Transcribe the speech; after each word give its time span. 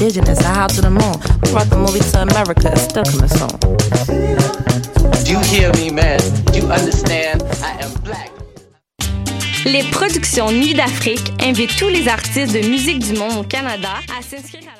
indigenous. 0.00 0.38
I 0.40 0.54
howled 0.54 0.72
to 0.74 0.80
the 0.80 0.90
moon. 0.90 1.16
Brought 1.52 1.68
the 1.68 1.76
movie 1.76 2.00
to 2.00 2.22
America. 2.22 2.70
It's 2.72 2.82
still 2.82 3.04
coming 3.04 3.28
soon. 3.28 3.58
Do 5.24 5.30
you 5.30 5.40
hear 5.40 5.72
me, 5.74 5.90
man? 5.90 6.18
Do 6.52 6.58
you 6.60 6.66
understand? 6.70 7.42
I 7.62 7.82
am 7.82 7.92
black. 8.02 8.30
Les 9.66 9.84
productions 9.90 10.50
Nuit 10.50 10.74
d'Afrique 10.74 11.32
invitent 11.42 11.76
tous 11.76 11.88
les 11.88 12.08
artistes 12.08 12.52
de 12.54 12.66
musique 12.66 13.00
du 13.00 13.12
monde 13.12 13.38
au 13.40 13.44
Canada 13.44 14.00
à 14.18 14.22
s'inscrire 14.22 14.62
à 14.62 14.76
la 14.76 14.79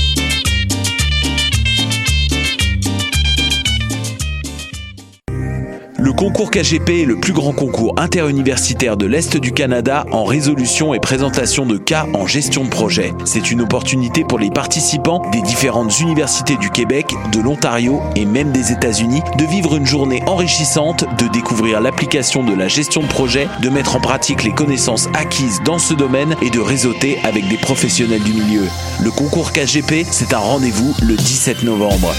Le 6.01 6.13
concours 6.13 6.49
KGP 6.49 7.03
est 7.03 7.05
le 7.05 7.19
plus 7.19 7.31
grand 7.31 7.53
concours 7.53 7.93
interuniversitaire 7.97 8.97
de 8.97 9.05
l'Est 9.05 9.37
du 9.37 9.51
Canada 9.51 10.03
en 10.11 10.23
résolution 10.23 10.95
et 10.95 10.99
présentation 10.99 11.67
de 11.67 11.77
cas 11.77 12.07
en 12.15 12.25
gestion 12.25 12.63
de 12.63 12.69
projet. 12.69 13.13
C'est 13.23 13.51
une 13.51 13.61
opportunité 13.61 14.23
pour 14.23 14.39
les 14.39 14.49
participants 14.49 15.21
des 15.31 15.43
différentes 15.43 15.99
universités 15.99 16.55
du 16.55 16.71
Québec, 16.71 17.13
de 17.31 17.39
l'Ontario 17.39 18.01
et 18.15 18.25
même 18.25 18.51
des 18.51 18.71
États-Unis 18.71 19.21
de 19.37 19.45
vivre 19.45 19.75
une 19.75 19.85
journée 19.85 20.23
enrichissante, 20.25 21.05
de 21.19 21.27
découvrir 21.27 21.79
l'application 21.79 22.43
de 22.43 22.55
la 22.55 22.67
gestion 22.67 23.03
de 23.03 23.07
projet, 23.07 23.47
de 23.61 23.69
mettre 23.69 23.95
en 23.95 24.01
pratique 24.01 24.43
les 24.43 24.53
connaissances 24.53 25.07
acquises 25.13 25.61
dans 25.65 25.77
ce 25.77 25.93
domaine 25.93 26.35
et 26.41 26.49
de 26.49 26.59
réseauter 26.59 27.19
avec 27.23 27.47
des 27.47 27.57
professionnels 27.57 28.23
du 28.23 28.33
milieu. 28.33 28.65
Le 29.03 29.11
concours 29.11 29.51
KGP, 29.51 30.07
c'est 30.09 30.33
un 30.33 30.39
rendez-vous 30.39 30.95
le 31.03 31.15
17 31.15 31.61
novembre. 31.61 32.11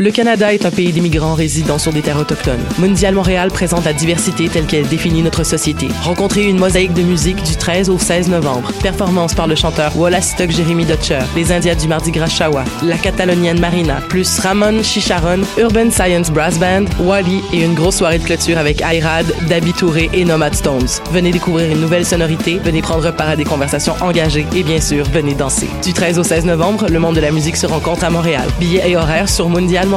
Le 0.00 0.10
Canada 0.10 0.54
est 0.54 0.64
un 0.64 0.70
pays 0.70 0.92
d'immigrants 0.92 1.34
résidant 1.34 1.78
sur 1.78 1.92
des 1.92 2.00
terres 2.00 2.16
autochtones. 2.16 2.64
Mondial 2.78 3.14
Montréal 3.14 3.50
présente 3.50 3.84
la 3.84 3.92
diversité 3.92 4.48
telle 4.48 4.64
qu'elle 4.64 4.88
définit 4.88 5.22
notre 5.22 5.44
société. 5.44 5.88
Rencontrez 6.00 6.48
une 6.48 6.58
mosaïque 6.58 6.94
de 6.94 7.02
musique 7.02 7.42
du 7.42 7.54
13 7.54 7.90
au 7.90 7.98
16 7.98 8.30
novembre. 8.30 8.72
Performance 8.82 9.34
par 9.34 9.46
le 9.46 9.54
chanteur 9.54 9.94
Wallastock 9.98 10.52
Jérémy 10.52 10.86
Dutcher, 10.86 11.18
les 11.36 11.52
Indiens 11.52 11.74
du 11.74 11.86
Mardi 11.86 12.12
Gras 12.12 12.30
Shawa, 12.30 12.64
la 12.82 12.96
Catalonienne 12.96 13.60
Marina, 13.60 13.96
plus 14.08 14.38
Ramon 14.38 14.82
Chicharon, 14.82 15.42
Urban 15.58 15.90
Science 15.90 16.30
Brass 16.30 16.58
Band, 16.58 16.86
Wally 17.00 17.42
et 17.52 17.62
une 17.62 17.74
grosse 17.74 17.96
soirée 17.96 18.20
de 18.20 18.24
clôture 18.24 18.56
avec 18.56 18.80
Ayrad, 18.80 19.26
Dabi 19.50 19.74
Touré 19.74 20.08
et 20.14 20.24
Nomad 20.24 20.54
Stones. 20.54 20.88
Venez 21.12 21.30
découvrir 21.30 21.70
une 21.70 21.80
nouvelle 21.82 22.06
sonorité, 22.06 22.58
venez 22.64 22.80
prendre 22.80 23.10
part 23.10 23.28
à 23.28 23.36
des 23.36 23.44
conversations 23.44 23.96
engagées 24.00 24.46
et 24.56 24.62
bien 24.62 24.80
sûr, 24.80 25.04
venez 25.12 25.34
danser. 25.34 25.68
Du 25.84 25.92
13 25.92 26.18
au 26.18 26.24
16 26.24 26.46
novembre, 26.46 26.86
le 26.88 26.98
monde 26.98 27.16
de 27.16 27.20
la 27.20 27.32
musique 27.32 27.58
se 27.58 27.66
rencontre 27.66 28.04
à 28.04 28.08
Montréal. 28.08 28.48
Billets 28.58 28.88
et 28.88 28.96
horaires 28.96 29.28
sur 29.28 29.50
Mondial 29.50 29.89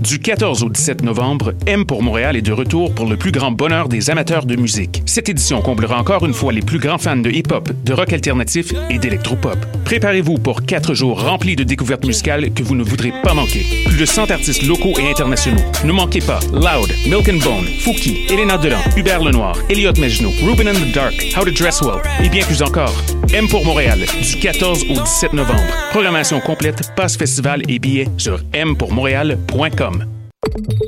Du 0.00 0.18
14 0.18 0.64
au 0.64 0.68
17 0.68 1.02
novembre, 1.02 1.52
M 1.66 1.84
pour 1.86 2.02
Montréal 2.02 2.34
est 2.34 2.42
de 2.42 2.50
retour 2.50 2.92
pour 2.92 3.06
le 3.06 3.16
plus 3.16 3.30
grand 3.30 3.52
bonheur 3.52 3.88
des 3.88 4.10
amateurs 4.10 4.46
de 4.46 4.56
musique. 4.56 5.02
Cette 5.06 5.28
édition 5.28 5.62
comblera 5.62 5.96
encore 6.00 6.26
une 6.26 6.32
fois 6.32 6.52
les 6.52 6.60
plus 6.60 6.80
grands 6.80 6.98
fans 6.98 7.16
de 7.16 7.30
hip-hop, 7.30 7.70
de 7.84 7.92
rock 7.92 8.12
alternatif 8.12 8.72
et 8.88 8.98
d'électropop. 8.98 9.58
Préparez-vous 9.84 10.38
pour 10.38 10.62
quatre 10.62 10.94
jours 10.94 11.22
remplis 11.22 11.54
de 11.54 11.62
découvertes 11.62 12.04
musicales 12.04 12.52
que 12.52 12.64
vous 12.64 12.74
ne 12.74 12.82
voudrez 12.82 13.12
pas 13.22 13.32
manquer. 13.32 13.64
Plus 13.86 13.98
de 13.98 14.06
100 14.06 14.32
artistes 14.32 14.66
locaux 14.66 14.94
et 14.98 15.08
internationaux. 15.08 15.62
Ne 15.84 15.92
manquez 15.92 16.20
pas 16.20 16.40
Loud, 16.52 16.92
Milk 17.06 17.28
and 17.28 17.44
Bone, 17.44 17.66
Fouki, 17.78 18.26
Elena 18.28 18.58
Delan, 18.58 18.80
Hubert 18.96 19.22
Lenoir, 19.22 19.56
Elliot 19.68 19.92
Mejno, 20.00 20.30
Ruben 20.42 20.66
in 20.66 20.74
the 20.74 20.92
Dark, 20.92 21.14
How 21.36 21.44
to 21.44 21.52
Dress 21.52 21.80
Well 21.82 22.02
et 22.24 22.28
bien 22.28 22.44
plus 22.44 22.60
encore. 22.60 22.94
M 23.32 23.46
pour 23.48 23.64
Montréal, 23.64 24.00
du 24.00 24.36
14 24.40 24.86
au 24.90 24.94
17 24.94 25.34
novembre. 25.34 25.62
Programmation 25.90 26.40
complète, 26.40 26.92
passe 26.96 27.16
festival 27.16 27.62
et 27.68 27.78
billets 27.78 28.08
sur 28.18 28.40
mpourmontréal.com. 28.52 30.04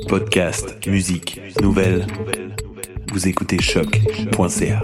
Podcast, 0.09 0.85
musique, 0.85 1.39
nouvelles. 1.61 2.05
Vous 3.13 3.27
écoutez 3.29 3.61
choc.ca. 3.61 4.81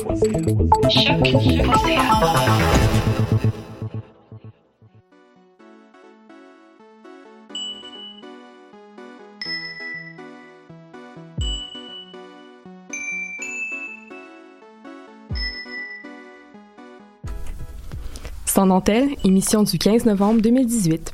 Sans 18.60 18.68
dentelle, 18.68 19.16
émission 19.24 19.64
du 19.64 19.78
15 19.78 20.04
novembre 20.04 20.42
2018. 20.42 21.14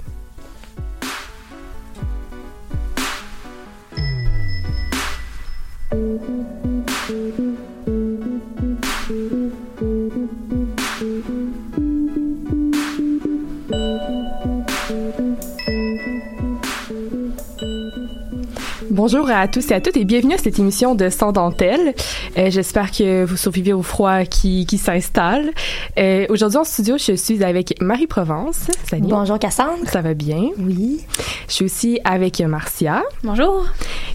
Bonjour 19.08 19.30
à 19.30 19.48
tous 19.48 19.70
et 19.70 19.76
à 19.76 19.82
toutes 19.82 19.98
et 19.98 20.04
bienvenue 20.04 20.34
à 20.34 20.40
cette 20.40 20.58
émission 20.58 20.96
de 20.96 21.10
Sans 21.12 21.32
dentelle. 21.32 21.94
Euh, 22.40 22.50
J'espère 22.50 22.90
que 22.90 23.24
vous 23.24 23.38
survivez 23.38 23.72
au 23.72 23.84
froid 23.84 24.24
qui, 24.26 24.66
qui 24.66 24.80
s'installe. 24.80 25.52
Euh, 26.00 26.26
Aujourd'hui 26.30 26.58
en 26.58 26.64
studio, 26.64 26.98
je 26.98 27.14
suis 27.16 27.44
avec 27.44 27.80
Marie-Provence. 27.80 28.72
Salut. 28.90 29.04
Bonjour 29.08 29.38
Cassandre. 29.38 29.88
Ça 29.92 30.02
va 30.02 30.16
bien? 30.16 30.50
Oui. 30.58 31.02
Je 31.48 31.54
suis 31.54 31.66
aussi 31.66 32.00
avec 32.04 32.42
Marcia. 32.42 33.04
Bonjour. 33.24 33.68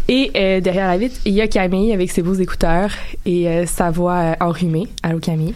Et 0.08 0.32
euh, 0.34 0.60
derrière 0.60 0.88
la 0.88 0.98
vitre, 0.98 1.20
il 1.24 1.34
y 1.34 1.40
a 1.40 1.46
Camille 1.46 1.92
avec 1.92 2.10
ses 2.10 2.22
beaux 2.22 2.34
écouteurs 2.34 2.90
et 3.24 3.46
euh, 3.48 3.66
sa 3.66 3.92
voix 3.92 4.34
enrhumée. 4.40 4.88
Allô 5.04 5.20
Camille? 5.20 5.54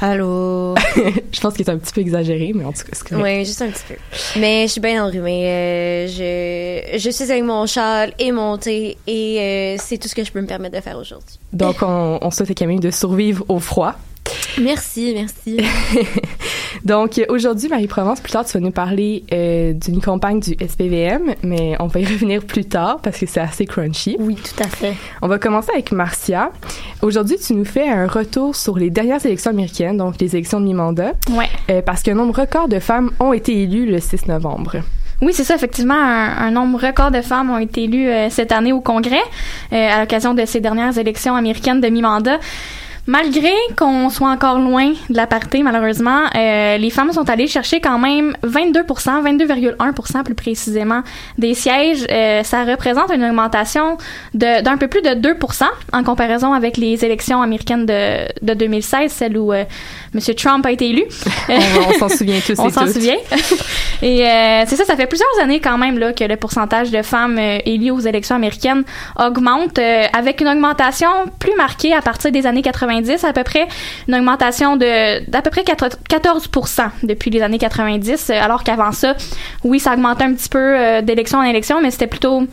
Allô? 0.00 0.74
je 1.32 1.40
pense 1.40 1.54
que 1.54 1.64
c'est 1.64 1.70
un 1.70 1.78
petit 1.78 1.92
peu 1.92 2.00
exagéré, 2.00 2.52
mais 2.54 2.64
en 2.64 2.72
tout 2.72 2.82
cas, 2.82 2.90
c'est 2.92 3.08
correct. 3.08 3.24
Oui, 3.24 3.44
juste 3.44 3.62
un 3.62 3.70
petit 3.70 3.84
peu. 3.88 3.94
Mais 4.38 4.66
je 4.66 4.72
suis 4.72 4.80
bien 4.80 5.04
enrhumée. 5.04 5.46
Euh, 5.48 6.06
je, 6.06 6.98
je 6.98 7.10
suis 7.10 7.30
avec 7.30 7.44
mon 7.44 7.66
châle 7.66 8.12
et 8.18 8.32
mon 8.32 8.58
thé 8.58 8.98
et 9.06 9.38
euh, 9.40 9.76
c'est 9.78 9.98
tout 9.98 10.08
ce 10.08 10.14
que 10.14 10.24
je 10.24 10.32
peux 10.32 10.40
me 10.40 10.46
permettre 10.46 10.76
de 10.76 10.80
faire 10.82 10.98
aujourd'hui. 10.98 11.38
Donc, 11.52 11.76
on, 11.82 12.18
on 12.20 12.30
souhaite 12.30 12.50
à 12.50 12.54
Camille 12.54 12.80
de 12.80 12.90
survivre 12.90 13.44
au 13.48 13.58
froid. 13.58 13.94
Merci, 14.60 15.12
merci. 15.14 15.58
Donc, 16.84 17.20
aujourd'hui, 17.28 17.68
Marie-Provence, 17.68 18.20
plus 18.20 18.32
tard, 18.32 18.44
tu 18.44 18.52
vas 18.52 18.60
nous 18.60 18.70
parler 18.70 19.24
euh, 19.32 19.72
d'une 19.72 20.00
campagne 20.00 20.40
du 20.40 20.52
SPVM, 20.52 21.34
mais 21.42 21.74
on 21.80 21.86
va 21.86 22.00
y 22.00 22.04
revenir 22.12 22.44
plus 22.44 22.64
tard 22.64 23.00
parce 23.02 23.18
que 23.18 23.26
c'est 23.26 23.40
assez 23.40 23.66
crunchy. 23.66 24.16
Oui, 24.18 24.36
tout 24.36 24.62
à 24.62 24.68
fait. 24.68 24.94
On 25.22 25.28
va 25.28 25.38
commencer 25.38 25.70
avec 25.72 25.92
Marcia. 25.92 26.50
Aujourd'hui, 27.02 27.36
tu 27.38 27.54
nous 27.54 27.64
fais 27.64 27.88
un 27.88 28.06
retour 28.06 28.54
sur 28.54 28.78
les 28.78 28.90
dernières 28.90 29.24
élections 29.26 29.50
américaines, 29.50 29.96
donc 29.96 30.20
les 30.20 30.34
élections 30.36 30.60
de 30.60 30.66
mi-mandat. 30.66 31.12
Ouais. 31.30 31.48
Euh, 31.70 31.82
parce 31.82 32.02
qu'un 32.02 32.14
nombre 32.14 32.38
record 32.40 32.68
de 32.68 32.78
femmes 32.78 33.10
ont 33.20 33.32
été 33.32 33.62
élues 33.62 33.86
le 33.86 34.00
6 34.00 34.26
novembre. 34.28 34.76
Oui, 35.22 35.32
c'est 35.32 35.44
ça. 35.44 35.54
Effectivement, 35.54 35.94
un, 35.94 36.46
un, 36.46 36.50
nombre 36.50 36.78
record 36.80 37.10
de 37.10 37.22
femmes 37.22 37.50
ont 37.50 37.58
été 37.58 37.84
élues 37.84 38.08
euh, 38.08 38.28
cette 38.28 38.52
année 38.52 38.72
au 38.72 38.80
Congrès 38.80 39.22
euh, 39.72 39.90
à 39.90 40.00
l'occasion 40.00 40.34
de 40.34 40.44
ces 40.44 40.60
dernières 40.60 40.98
élections 40.98 41.34
américaines 41.34 41.80
de 41.80 41.88
mi-mandat. 41.88 42.38
Malgré 43.06 43.52
qu'on 43.76 44.10
soit 44.10 44.30
encore 44.30 44.58
loin 44.58 44.92
de 45.08 45.16
la 45.16 45.26
parité, 45.26 45.62
malheureusement, 45.62 46.24
euh, 46.34 46.76
les 46.76 46.90
femmes 46.90 47.12
sont 47.12 47.28
allées 47.30 47.46
chercher 47.46 47.80
quand 47.80 47.98
même 47.98 48.36
22% 48.44 49.22
22,1% 49.22 50.24
plus 50.24 50.34
précisément, 50.34 51.02
des 51.38 51.54
sièges. 51.54 52.06
Euh, 52.10 52.42
ça 52.42 52.64
représente 52.64 53.12
une 53.12 53.24
augmentation 53.24 53.96
de, 54.34 54.62
d'un 54.62 54.76
peu 54.76 54.88
plus 54.88 55.02
de 55.02 55.10
2% 55.10 55.64
en 55.92 56.02
comparaison 56.02 56.52
avec 56.52 56.76
les 56.76 57.04
élections 57.04 57.42
américaines 57.42 57.86
de, 57.86 58.26
de 58.42 58.54
2016, 58.54 59.12
celles 59.12 59.38
où 59.38 59.52
euh, 59.52 59.64
M. 60.14 60.34
Trump 60.34 60.64
a 60.66 60.72
été 60.72 60.88
élu. 60.88 61.04
on, 61.48 61.54
on 61.88 61.98
s'en 61.98 62.08
souvient 62.16 62.40
tous 62.44 62.58
On 62.58 62.68
et 62.68 62.72
s'en 62.72 62.86
souvient. 62.86 63.16
et 64.02 64.26
euh, 64.26 64.64
c'est 64.66 64.76
ça, 64.76 64.84
ça 64.84 64.96
fait 64.96 65.06
plusieurs 65.06 65.28
années 65.42 65.60
quand 65.60 65.78
même 65.78 65.98
là, 65.98 66.12
que 66.12 66.24
le 66.24 66.36
pourcentage 66.36 66.90
de 66.90 67.02
femmes 67.02 67.38
euh, 67.38 67.58
élues 67.64 67.90
aux 67.90 68.00
élections 68.00 68.36
américaines 68.36 68.84
augmente, 69.18 69.78
euh, 69.78 70.04
avec 70.12 70.40
une 70.40 70.48
augmentation 70.48 71.08
plus 71.38 71.54
marquée 71.56 71.94
à 71.94 72.02
partir 72.02 72.32
des 72.32 72.46
années 72.46 72.62
90 72.62 72.95
à 73.24 73.32
peu 73.32 73.44
près 73.44 73.66
une 74.08 74.14
augmentation 74.14 74.76
de 74.76 75.28
d'à 75.30 75.42
peu 75.42 75.50
près 75.50 75.62
14% 75.62 76.90
depuis 77.02 77.30
les 77.30 77.42
années 77.42 77.58
90 77.58 78.30
alors 78.30 78.64
qu'avant 78.64 78.92
ça 78.92 79.14
oui 79.64 79.80
ça 79.80 79.94
augmentait 79.94 80.24
un 80.24 80.34
petit 80.34 80.48
peu 80.48 80.58
euh, 80.58 81.02
d'élection 81.02 81.38
en 81.38 81.42
élection 81.42 81.80
mais 81.80 81.90
c'était 81.90 82.06
plutôt 82.06 82.46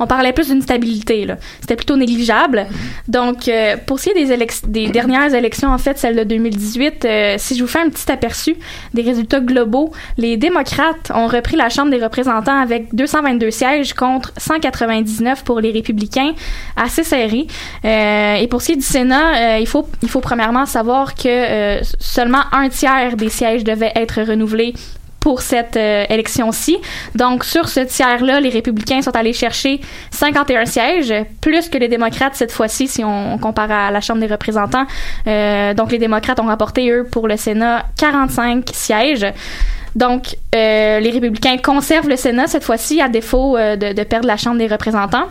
on 0.00 0.06
parlait 0.06 0.32
plus 0.32 0.48
d'une 0.48 0.62
stabilité. 0.62 1.26
C'était 1.60 1.76
plutôt 1.76 1.96
négligeable. 1.96 2.66
Donc, 3.06 3.46
euh, 3.46 3.76
pour 3.86 4.00
ce 4.00 4.10
qui 4.10 4.18
est 4.18 4.26
des, 4.26 4.46
des 4.66 4.88
dernières 4.88 5.32
élections, 5.34 5.70
en 5.70 5.78
fait, 5.78 5.98
celle 5.98 6.16
de 6.16 6.24
2018, 6.24 7.04
euh, 7.04 7.34
si 7.38 7.56
je 7.56 7.62
vous 7.62 7.68
fais 7.68 7.80
un 7.80 7.88
petit 7.90 8.10
aperçu 8.10 8.56
des 8.94 9.02
résultats 9.02 9.40
globaux, 9.40 9.92
les 10.16 10.36
démocrates 10.36 11.12
ont 11.14 11.26
repris 11.26 11.56
la 11.56 11.68
Chambre 11.68 11.90
des 11.90 12.02
représentants 12.02 12.58
avec 12.60 12.94
222 12.94 13.50
sièges 13.50 13.92
contre 13.94 14.32
199 14.36 15.44
pour 15.44 15.60
les 15.60 15.70
républicains, 15.70 16.32
assez 16.76 17.04
serré. 17.04 17.46
Euh, 17.84 18.34
et 18.34 18.48
pour 18.48 18.62
ce 18.62 18.66
qui 18.66 18.72
est 18.72 18.76
du 18.76 18.82
Sénat, 18.82 19.56
euh, 19.56 19.58
il 19.58 19.66
faut 19.66 19.86
il 20.02 20.08
faut 20.08 20.20
premièrement 20.20 20.66
savoir 20.66 21.14
que 21.14 21.28
euh, 21.28 21.80
seulement 21.98 22.42
un 22.52 22.68
tiers 22.68 23.16
des 23.16 23.28
sièges 23.28 23.64
devaient 23.64 23.92
être 23.94 24.22
renouvelés 24.22 24.74
pour 25.20 25.42
cette 25.42 25.76
euh, 25.76 26.04
élection-ci. 26.08 26.78
Donc, 27.14 27.44
sur 27.44 27.68
ce 27.68 27.80
tiers-là, 27.80 28.40
les 28.40 28.48
républicains 28.48 29.02
sont 29.02 29.14
allés 29.14 29.34
chercher 29.34 29.80
51 30.10 30.64
sièges, 30.64 31.14
plus 31.40 31.68
que 31.68 31.78
les 31.78 31.88
démocrates 31.88 32.34
cette 32.34 32.52
fois-ci, 32.52 32.88
si 32.88 33.04
on, 33.04 33.34
on 33.34 33.38
compare 33.38 33.70
à 33.70 33.90
la 33.90 34.00
Chambre 34.00 34.20
des 34.20 34.26
représentants. 34.26 34.86
Euh, 35.26 35.74
donc, 35.74 35.92
les 35.92 35.98
démocrates 35.98 36.40
ont 36.40 36.46
rapporté, 36.46 36.90
eux, 36.90 37.06
pour 37.10 37.28
le 37.28 37.36
Sénat, 37.36 37.84
45 37.98 38.70
sièges. 38.72 39.26
Donc, 39.96 40.36
euh, 40.54 41.00
les 41.00 41.10
républicains 41.10 41.58
conservent 41.58 42.08
le 42.08 42.16
Sénat 42.16 42.46
cette 42.46 42.64
fois-ci, 42.64 43.00
à 43.00 43.08
défaut 43.08 43.56
euh, 43.56 43.76
de, 43.76 43.92
de 43.92 44.02
perdre 44.04 44.26
la 44.26 44.36
Chambre 44.36 44.58
des 44.58 44.68
représentants. 44.68 45.26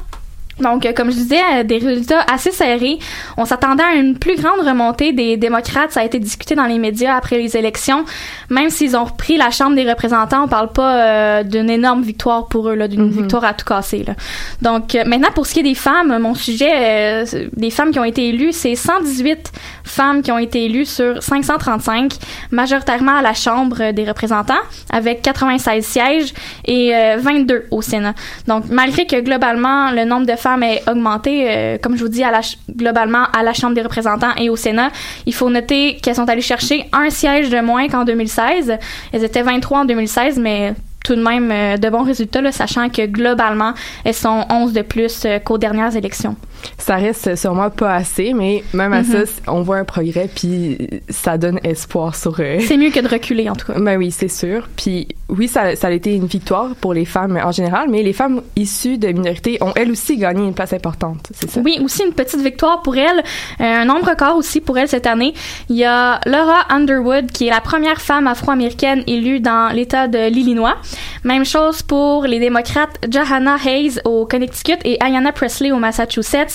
Donc, 0.62 0.86
euh, 0.86 0.94
comme 0.94 1.12
je 1.12 1.16
disais, 1.16 1.42
euh, 1.54 1.64
des 1.64 1.78
résultats 1.78 2.26
assez 2.32 2.52
serrés. 2.52 3.00
On 3.38 3.46
s'attendait 3.46 3.84
à 3.84 3.94
une 3.96 4.18
plus 4.18 4.36
grande 4.36 4.60
remontée 4.66 5.14
des 5.14 5.38
démocrates. 5.38 5.92
Ça 5.92 6.02
a 6.02 6.04
été 6.04 6.20
discuté 6.20 6.56
dans 6.56 6.66
les 6.66 6.78
médias 6.78 7.16
après 7.16 7.38
les 7.38 7.58
élections. 7.58 8.06
Même 8.50 8.70
s'ils 8.70 8.96
ont 8.96 9.06
repris 9.06 9.38
la 9.38 9.52
Chambre 9.52 9.76
des 9.76 9.90
représentants, 9.90 10.46
on 10.46 10.48
parle 10.48 10.72
pas 10.72 10.96
euh, 10.96 11.44
d'une 11.44 11.70
énorme 11.70 12.02
victoire 12.02 12.48
pour 12.48 12.70
eux, 12.70 12.76
là, 12.76 12.88
d'une 12.88 13.10
victoire 13.10 13.44
à 13.44 13.54
tout 13.54 13.66
casser. 13.66 14.04
Là. 14.06 14.14
Donc, 14.62 14.96
euh, 14.96 15.04
maintenant, 15.06 15.30
pour 15.34 15.46
ce 15.46 15.54
qui 15.54 15.60
est 15.62 15.64
des 15.64 15.76
femmes, 15.76 16.18
mon 16.20 16.36
sujet, 16.36 16.72
euh, 17.24 17.26
des 17.56 17.70
femmes 17.70 17.92
qui 17.92 18.00
ont 18.00 18.04
été 18.04 18.30
élues, 18.30 18.52
c'est 18.52 18.76
118 18.76 19.52
femmes 19.84 20.22
qui 20.22 20.32
ont 20.32 20.38
été 20.38 20.66
élues 20.66 20.86
sur 20.86 21.22
535, 21.22 22.14
majoritairement 22.52 23.18
à 23.18 23.22
la 23.22 23.34
Chambre 23.34 23.92
des 23.92 24.06
représentants, 24.06 24.54
avec 24.92 25.22
96 25.22 25.86
sièges 25.86 26.34
et 26.66 26.96
euh, 26.96 27.18
22 27.20 27.66
au 27.72 27.82
Sénat. 27.82 28.14
Donc, 28.48 28.66
malgré 28.70 29.06
que 29.06 29.20
globalement, 29.22 29.92
le 29.92 30.06
nombre 30.06 30.26
de 30.26 30.36
femmes 30.36 30.49
ait 30.62 30.82
augmenté, 30.88 31.46
euh, 31.50 31.78
comme 31.78 31.96
je 31.96 32.04
vous 32.04 32.10
dis, 32.10 32.24
globalement 32.76 33.26
à 33.34 33.44
la 33.44 33.54
Chambre 33.54 33.76
des 33.76 33.82
représentants 33.82 34.36
et 34.38 34.50
au 34.50 34.56
Sénat, 34.56 34.92
il 35.26 35.34
faut 35.34 35.50
noter 35.50 35.98
qu'elles 35.98 36.16
sont 36.16 36.30
allées 36.30 36.42
chercher 36.42 36.86
un 36.94 37.10
siège 37.10 37.50
de 37.50 37.60
moins 37.62 37.88
qu'en 37.88 38.06
2016. 38.06 38.78
Elles 39.12 39.24
étaient 39.24 39.42
23 39.42 39.80
en 39.80 39.86
2016, 39.86 40.40
mais 40.40 40.74
tout 41.04 41.16
de 41.16 41.24
même 41.24 41.52
euh, 41.52 41.78
de 41.78 41.90
bons 41.90 42.04
résultats, 42.04 42.52
sachant 42.52 42.90
que 42.90 43.06
globalement, 43.06 43.74
elles 44.04 44.14
sont 44.14 44.46
11 44.50 44.74
de 44.74 44.82
plus 44.82 45.24
euh, 45.26 45.40
qu'aux 45.40 45.58
dernières 45.58 45.96
élections. 45.96 46.36
Ça 46.78 46.96
reste 46.96 47.36
sûrement 47.36 47.70
pas 47.70 47.94
assez, 47.96 48.34
mais 48.34 48.64
même 48.74 48.94
à 48.94 49.00
Mhm. 49.02 49.06
ça, 49.06 49.26
c- 49.26 49.42
on 49.48 49.62
voit 49.62 49.78
un 49.78 49.84
progrès, 49.86 50.30
puis 50.34 50.78
ça 51.10 51.38
donne 51.38 51.60
espoir 51.64 52.16
sur... 52.16 52.36
euh, 52.40 52.60
C'est 52.62 52.78
mieux 52.78 52.90
que 52.90 53.00
de 53.00 53.08
reculer, 53.08 53.50
en 53.50 53.56
tout 53.56 53.68
cas. 53.72 53.80
Ben 53.80 53.98
oui, 53.98 54.12
c'est 54.12 54.28
sûr. 54.28 54.68
Puis 54.76 55.08
oui, 55.30 55.48
ça, 55.48 55.76
ça 55.76 55.88
a 55.88 55.92
été 55.92 56.14
une 56.16 56.26
victoire 56.26 56.76
pour 56.82 56.94
les 56.94 57.06
femmes 57.06 57.40
en 57.44 57.52
général, 57.52 57.88
mais 57.90 58.02
les 58.04 58.14
femmes 58.14 58.42
issues 58.56 58.98
de 58.98 59.08
minorités 59.10 59.58
ont 59.62 59.72
elles 59.76 59.92
aussi 59.92 60.18
gagné 60.18 60.44
une 60.46 60.54
place 60.54 60.74
importante, 60.74 61.28
c'est 61.34 61.50
ça? 61.50 61.62
Oui, 61.64 61.80
aussi 61.84 62.04
une 62.04 62.14
petite 62.14 62.42
victoire 62.42 62.82
pour 62.82 62.96
elle. 62.98 63.20
Euh, 63.20 63.64
un 63.82 63.86
nombre 63.86 64.10
record 64.10 64.36
aussi 64.38 64.60
pour 64.62 64.78
elle 64.78 64.88
cette 64.88 65.08
année. 65.08 65.34
Il 65.70 65.76
y 65.76 65.86
a 65.86 66.20
Laura 66.26 66.66
Underwood, 66.70 67.32
qui 67.32 67.48
est 67.48 67.52
la 67.52 67.62
première 67.62 68.02
femme 68.02 68.28
afro-américaine 68.28 69.04
élue 69.08 69.40
dans 69.40 69.74
l'État 69.74 70.08
de 70.08 70.30
l'Illinois. 70.30 70.76
Même 71.24 71.46
chose 71.46 71.82
pour 71.82 72.24
les 72.26 72.40
démocrates 72.40 72.98
Johanna 73.10 73.58
Hayes 73.66 74.00
au 74.06 74.26
Connecticut 74.26 74.78
et 74.86 74.98
Ayanna 75.04 75.32
Presley 75.32 75.72
au 75.72 75.78
Massachusetts. 75.78 76.49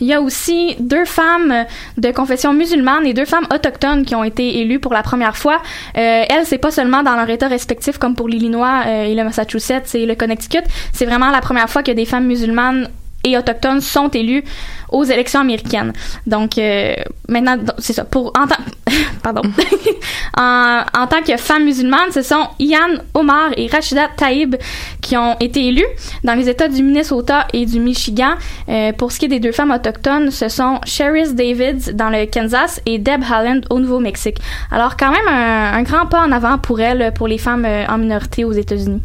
Il 0.00 0.06
y 0.06 0.14
a 0.14 0.20
aussi 0.20 0.76
deux 0.78 1.04
femmes 1.04 1.66
de 1.96 2.10
confession 2.10 2.52
musulmane 2.52 3.06
et 3.06 3.14
deux 3.14 3.24
femmes 3.24 3.46
autochtones 3.52 4.04
qui 4.04 4.14
ont 4.14 4.24
été 4.24 4.58
élues 4.58 4.78
pour 4.78 4.92
la 4.92 5.02
première 5.02 5.36
fois. 5.36 5.60
Euh, 5.96 6.24
elles, 6.28 6.46
c'est 6.46 6.58
pas 6.58 6.70
seulement 6.70 7.02
dans 7.02 7.16
leur 7.16 7.28
État 7.28 7.48
respectif 7.48 7.98
comme 7.98 8.14
pour 8.14 8.28
l'Illinois 8.28 8.82
euh, 8.86 9.04
et 9.04 9.14
le 9.14 9.24
Massachusetts 9.24 9.94
et 9.94 10.06
le 10.06 10.14
Connecticut. 10.14 10.62
C'est 10.92 11.06
vraiment 11.06 11.30
la 11.30 11.40
première 11.40 11.68
fois 11.68 11.82
que 11.82 11.92
des 11.92 12.04
femmes 12.04 12.26
musulmanes 12.26 12.88
et 13.24 13.36
autochtones 13.36 13.80
sont 13.80 14.08
élus 14.08 14.44
aux 14.92 15.04
élections 15.04 15.40
américaines. 15.40 15.92
Donc 16.26 16.58
euh, 16.58 16.94
maintenant 17.28 17.56
c'est 17.78 17.92
ça 17.92 18.04
pour 18.04 18.32
en 18.38 18.46
tant 18.46 18.62
pardon 19.22 19.42
en, 20.36 20.82
en 20.96 21.06
tant 21.06 21.22
que 21.22 21.36
femmes 21.36 21.64
musulmanes, 21.64 22.12
ce 22.12 22.22
sont 22.22 22.48
Ian 22.58 22.98
Omar 23.14 23.50
et 23.56 23.66
Rachida 23.66 24.08
Taïb 24.16 24.56
qui 25.00 25.16
ont 25.16 25.36
été 25.40 25.66
élus 25.66 25.86
dans 26.24 26.34
les 26.34 26.48
États 26.48 26.68
du 26.68 26.82
Minnesota 26.82 27.46
et 27.52 27.66
du 27.66 27.80
Michigan. 27.80 28.34
Euh, 28.68 28.92
pour 28.92 29.12
ce 29.12 29.18
qui 29.18 29.26
est 29.26 29.28
des 29.28 29.40
deux 29.40 29.52
femmes 29.52 29.70
autochtones, 29.70 30.30
ce 30.30 30.48
sont 30.48 30.80
Cheris 30.84 31.34
Davids 31.34 31.92
dans 31.94 32.10
le 32.10 32.26
Kansas 32.26 32.80
et 32.86 32.98
Deb 32.98 33.22
Haaland 33.28 33.60
au 33.70 33.80
Nouveau-Mexique. 33.80 34.38
Alors 34.70 34.96
quand 34.96 35.10
même 35.10 35.28
un, 35.28 35.72
un 35.74 35.82
grand 35.82 36.06
pas 36.06 36.20
en 36.20 36.32
avant 36.32 36.58
pour 36.58 36.80
elles, 36.80 37.12
pour 37.14 37.28
les 37.28 37.38
femmes 37.38 37.64
euh, 37.64 37.86
en 37.88 37.98
minorité 37.98 38.44
aux 38.44 38.52
États-Unis. 38.52 39.02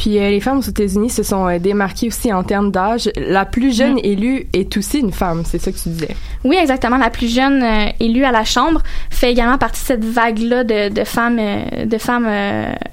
Puis 0.00 0.18
euh, 0.18 0.30
les 0.30 0.40
femmes 0.40 0.56
aux 0.58 0.62
États-Unis 0.62 1.10
se 1.10 1.22
sont 1.22 1.46
euh, 1.46 1.58
démarquées 1.58 2.06
aussi 2.08 2.32
en 2.32 2.42
termes 2.42 2.70
d'âge. 2.70 3.10
La 3.18 3.44
plus 3.44 3.76
jeune 3.76 3.98
élue 4.02 4.46
est 4.54 4.74
aussi 4.78 5.00
une 5.00 5.12
femme, 5.12 5.42
c'est 5.44 5.58
ça 5.60 5.70
que 5.70 5.76
tu 5.76 5.90
disais. 5.90 6.16
Oui, 6.42 6.56
exactement. 6.56 6.96
La 6.96 7.10
plus 7.10 7.30
jeune 7.30 7.62
euh, 7.62 7.84
élue 8.00 8.24
à 8.24 8.32
la 8.32 8.44
Chambre 8.44 8.80
fait 9.10 9.30
également 9.30 9.58
partie 9.58 9.82
de 9.82 9.86
cette 9.86 10.04
vague-là 10.04 10.64
de, 10.64 10.88
de 10.88 11.04
femmes, 11.04 11.38
de 11.84 11.98
femmes 11.98 12.26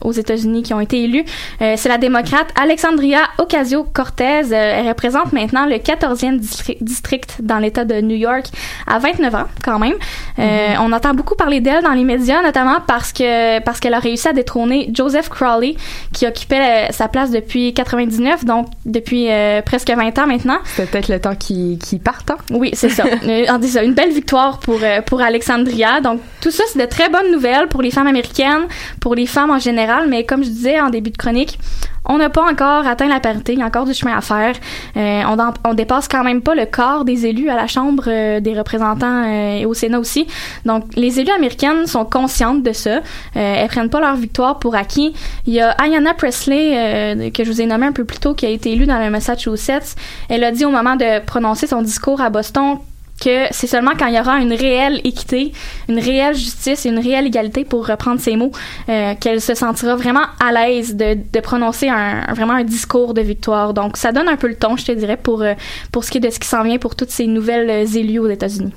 aux 0.04 0.12
États-Unis 0.12 0.64
qui 0.64 0.74
ont 0.74 0.82
été 0.82 1.02
élues. 1.04 1.24
C'est 1.60 1.88
la 1.88 1.98
démocrate 1.98 2.48
Alexandria 2.62 3.20
Ocasio-Cortez. 3.38 4.52
Elle 4.52 4.88
représente 4.90 5.32
maintenant 5.32 5.66
le 5.66 5.76
14e 5.76 6.40
distri- 6.40 6.78
district 6.82 7.38
dans 7.42 7.60
l'État 7.60 7.86
de 7.86 8.02
New 8.02 8.16
York 8.18 8.48
à 8.86 9.00
29 9.00 9.36
ans, 9.36 9.46
quand 9.64 9.80
même. 9.80 9.94
Euh, 10.40 10.74
On 10.82 10.92
entend 10.92 11.14
beaucoup 11.14 11.36
parler 11.36 11.62
d'elle 11.62 11.84
dans 11.84 11.94
les 11.94 12.04
médias, 12.04 12.42
notamment 12.42 12.78
parce 12.86 13.14
que 13.14 13.60
parce 13.62 13.80
qu'elle 13.80 13.94
a 13.94 14.00
réussi 14.00 14.28
à 14.28 14.34
détrôner 14.34 14.90
Joseph 14.94 15.30
Crowley, 15.30 15.76
qui 16.14 16.28
occupait 16.28 16.88
sa 16.98 17.08
place 17.08 17.30
depuis 17.32 17.74
99, 17.74 18.44
donc 18.44 18.68
depuis 18.86 19.30
euh, 19.32 19.62
presque 19.62 19.90
20 19.90 20.18
ans 20.20 20.26
maintenant. 20.28 20.58
C'est 20.66 20.90
peut-être 20.90 21.10
le 21.10 21.20
temps 21.20 21.36
qui, 21.36 21.78
qui 21.78 22.00
partent. 22.00 22.32
hein? 22.32 22.38
Oui, 22.52 22.72
c'est 22.74 22.90
ça. 22.90 23.04
On 23.50 23.58
dit 23.60 23.70
ça, 23.70 23.84
une 23.84 23.94
belle 23.94 24.12
victoire 24.12 24.60
pour 24.60 24.80
euh, 24.82 25.02
pour 25.02 25.22
Alexandria. 25.22 26.02
Donc 26.02 26.20
tout 26.42 26.52
ça, 26.52 26.64
c'est 26.72 26.80
de 26.80 26.86
très 26.86 27.10
bonnes 27.10 27.32
nouvelles 27.32 27.68
pour 27.68 27.82
les 27.82 27.92
femmes 27.92 28.08
américaines, 28.08 28.64
pour 29.00 29.14
les 29.16 29.28
femmes 29.28 29.52
en 29.52 29.60
général. 29.60 30.08
Mais 30.10 30.26
comme 30.26 30.44
je 30.44 30.50
disais 30.50 30.80
en 30.80 30.90
début 30.90 31.12
de 31.12 31.18
chronique, 31.18 31.60
on 32.08 32.18
n'a 32.18 32.30
pas 32.30 32.44
encore 32.44 32.88
atteint 32.88 33.08
la 33.08 33.20
parité. 33.20 33.54
Il 33.54 33.60
y 33.60 33.62
a 33.62 33.66
encore 33.66 33.86
du 33.86 33.94
chemin 33.94 34.18
à 34.18 34.22
faire. 34.22 34.56
Euh, 34.96 35.22
on, 35.28 35.70
on 35.70 35.74
dépasse 35.74 36.08
quand 36.08 36.24
même 36.24 36.42
pas 36.42 36.56
le 36.56 36.66
quart 36.66 37.06
des 37.06 37.26
élus 37.26 37.50
à 37.50 37.56
la 37.56 37.68
Chambre 37.68 38.06
euh, 38.08 38.40
des 38.40 38.58
représentants 38.58 39.24
euh, 39.26 39.60
et 39.60 39.66
au 39.66 39.74
Sénat 39.74 40.00
aussi. 40.00 40.28
Donc 40.66 40.86
les 40.96 41.20
élus 41.20 41.32
américaines 41.32 41.86
sont 41.86 42.06
conscientes 42.06 42.64
de 42.64 42.74
ça. 42.74 42.98
Euh, 42.98 43.00
elles 43.36 43.68
prennent 43.68 43.90
pas 43.90 44.00
leur 44.00 44.16
victoire 44.16 44.60
pour 44.60 44.76
acquis. 44.76 45.14
Il 45.46 45.54
y 45.54 45.62
a 45.62 45.72
Ayanna 45.72 46.14
Presley 46.14 46.74
euh, 46.76 47.30
que 47.32 47.44
je 47.44 47.52
vous 47.52 47.62
ai 47.62 47.66
nommé 47.66 47.86
un 47.86 47.92
peu 47.92 48.06
plus 48.06 48.20
tôt 48.20 48.34
qui 48.34 48.46
a 48.46 48.50
été 48.50 48.72
élue 48.72 48.86
dans 48.86 49.00
le 49.00 49.10
Massachusetts. 49.10 49.96
Elle 50.30 50.44
a 50.44 50.52
dit 50.52 50.66
au 50.66 50.72
moment 50.72 50.96
de 50.96 51.20
prononcer 51.26 51.68
son 51.68 51.82
discours 51.82 52.22
à 52.22 52.30
Boston 52.30 52.78
que 53.20 53.46
c'est 53.52 53.68
seulement 53.68 53.92
quand 53.98 54.08
il 54.08 54.16
y 54.16 54.20
aura 54.20 54.38
une 54.40 54.54
réelle 54.54 55.02
équité, 55.04 55.52
une 55.90 56.00
réelle 56.00 56.36
justice 56.36 56.86
et 56.86 56.90
une 56.90 57.00
réelle 57.00 57.28
égalité, 57.28 57.66
pour 57.66 57.88
reprendre 57.88 58.20
ces 58.20 58.36
mots, 58.36 58.52
euh, 58.90 59.14
qu'elle 59.20 59.42
se 59.42 59.56
sentira 59.56 59.96
vraiment 59.96 60.26
à 60.40 60.52
l'aise 60.52 60.96
de, 60.96 61.18
de 61.32 61.40
prononcer 61.40 61.90
un, 61.90 62.34
vraiment 62.34 62.54
un 62.54 62.64
discours 62.64 63.14
de 63.14 63.22
victoire. 63.22 63.74
Donc, 63.74 63.98
ça 63.98 64.12
donne 64.12 64.28
un 64.28 64.38
peu 64.38 64.48
le 64.48 64.56
ton, 64.56 64.78
je 64.78 64.86
te 64.86 64.92
dirais, 64.92 65.18
pour, 65.18 65.42
euh, 65.42 65.54
pour 65.92 66.04
ce 66.04 66.12
qui 66.12 66.18
est 66.18 66.22
de 66.22 66.30
ce 66.30 66.40
qui 66.40 66.48
s'en 66.48 66.64
vient 66.64 66.78
pour 66.78 66.96
toutes 66.96 67.12
ces 67.12 67.28
nouvelles 67.28 67.70
euh, 67.70 67.86
élus 67.86 68.20
aux 68.20 68.30
États-Unis. 68.30 68.74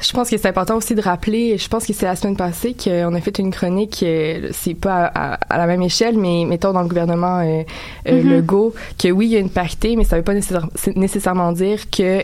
Je 0.00 0.12
pense 0.12 0.28
que 0.30 0.36
c'est 0.36 0.48
important 0.48 0.76
aussi 0.76 0.94
de 0.94 1.00
rappeler, 1.00 1.56
je 1.58 1.68
pense 1.68 1.86
que 1.86 1.92
c'est 1.92 2.06
la 2.06 2.16
semaine 2.16 2.36
passée 2.36 2.74
qu'on 2.82 3.14
a 3.14 3.20
fait 3.20 3.38
une 3.38 3.50
chronique, 3.50 4.02
euh, 4.02 4.48
c'est 4.52 4.74
pas 4.74 5.04
à, 5.06 5.34
à- 5.34 5.38
à 5.48 5.58
la 5.58 5.66
même 5.66 5.82
échelle, 5.82 6.18
mais 6.18 6.44
mettons 6.46 6.72
dans 6.72 6.82
le 6.82 6.88
gouvernement 6.88 7.38
euh, 7.40 7.62
euh, 8.08 8.22
Mhm. 8.22 8.30
Legault, 8.30 8.74
que 8.98 9.08
oui, 9.08 9.26
il 9.26 9.32
y 9.32 9.36
a 9.36 9.38
une 9.38 9.50
parité, 9.50 9.96
mais 9.96 10.04
ça 10.04 10.16
veut 10.16 10.22
pas 10.22 10.34
nécessaire- 10.34 10.68
nécessairement 10.96 11.52
dire 11.52 11.88
que 11.90 12.22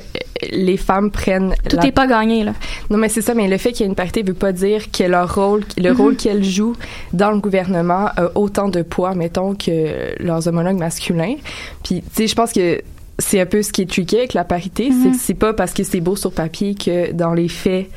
les 0.51 0.77
femmes 0.77 1.11
prennent... 1.11 1.55
Tout 1.69 1.77
la- 1.77 1.83
n'est 1.83 1.93
pas 1.93 2.07
gagné, 2.07 2.45
là. 2.45 2.53
Non, 2.91 2.99
mais 2.99 3.09
c'est 3.09 3.23
ça, 3.23 3.35
mais 3.35 3.49
le 3.49 3.59
fait 3.59 3.73
qu'il 3.73 3.81
y 3.81 3.85
ait 3.85 3.89
une 3.89 3.95
parité 3.97 4.23
veut 4.23 4.35
pas 4.35 4.53
dire 4.53 4.91
que 4.91 5.05
leur 5.05 5.35
rôle, 5.35 5.65
le 5.77 5.91
Mhm. 5.93 5.97
rôle 6.01 6.17
qu'elles 6.17 6.45
jouent 6.45 6.77
dans 7.13 7.31
le 7.31 7.39
gouvernement 7.39 8.07
a 8.17 8.31
autant 8.37 8.69
de 8.69 8.83
poids, 8.83 9.15
mettons, 9.15 9.55
que 9.55 10.23
leurs 10.23 10.47
homologues 10.49 10.79
masculins. 10.79 11.37
Puis, 11.83 12.03
tu 12.03 12.09
sais, 12.23 12.27
je 12.29 12.35
pense 12.35 12.53
que 12.53 12.81
c'est 13.19 13.41
un 13.41 13.47
peu 13.47 13.63
ce 13.63 13.73
qui 13.73 13.83
est 13.83 13.91
tricky 13.91 14.17
avec 14.19 14.35
la 14.35 14.45
parité, 14.45 14.91
c'est 14.91 15.09
Mhm. 15.09 15.13
que 15.13 15.19
c'est 15.21 15.35
pas 15.35 15.53
parce 15.53 15.73
que 15.73 15.83
c'est 15.83 16.01
beau 16.01 16.15
sur 16.17 16.33
papier 16.33 16.75
que 16.77 17.11
dans 17.13 17.35
les 17.35 17.49
faits... 17.49 17.89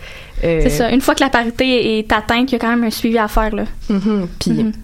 euh, 0.44 0.62
C'est 0.64 0.70
ça. 0.70 0.90
Une 0.92 1.02
fois 1.02 1.14
que 1.14 1.24
la 1.24 1.30
parité 1.30 2.00
est 2.00 2.12
atteinte, 2.12 2.52
il 2.52 2.54
y 2.54 2.56
a 2.56 2.60
quand 2.60 2.70
même 2.70 2.84
un 2.84 2.90
suivi 2.90 3.20
à 3.20 3.28
faire, 3.28 3.56
là. 3.56 3.66
Mhm. 3.90 4.28
Puis, 4.40 4.52
Mhm. 4.52 4.72
tu 4.72 4.80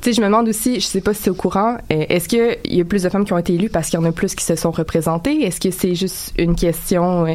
sais, 0.00 0.12
je 0.14 0.20
me 0.22 0.26
demande 0.26 0.48
aussi, 0.48 0.76
je 0.76 0.86
sais 0.86 1.02
pas 1.02 1.12
si 1.12 1.24
c'est 1.24 1.30
au 1.30 1.34
courant, 1.34 1.76
euh, 1.92 2.06
est-ce 2.08 2.26
qu'il 2.26 2.56
y 2.74 2.80
a 2.80 2.84
plus 2.84 3.02
de 3.02 3.10
femmes 3.10 3.26
qui 3.26 3.34
ont 3.34 3.38
été 3.38 3.52
élues 3.52 3.68
parce 3.68 3.90
qu'il 3.90 4.00
y 4.00 4.02
en 4.02 4.06
a 4.06 4.12
plus 4.12 4.34
qui 4.34 4.44
se 4.46 4.56
sont 4.56 4.70
représentées? 4.70 5.42
Est-ce 5.44 5.60
que 5.60 5.70
c'est 5.70 5.94
juste 5.94 6.32
une 6.38 6.56
question 6.56 7.26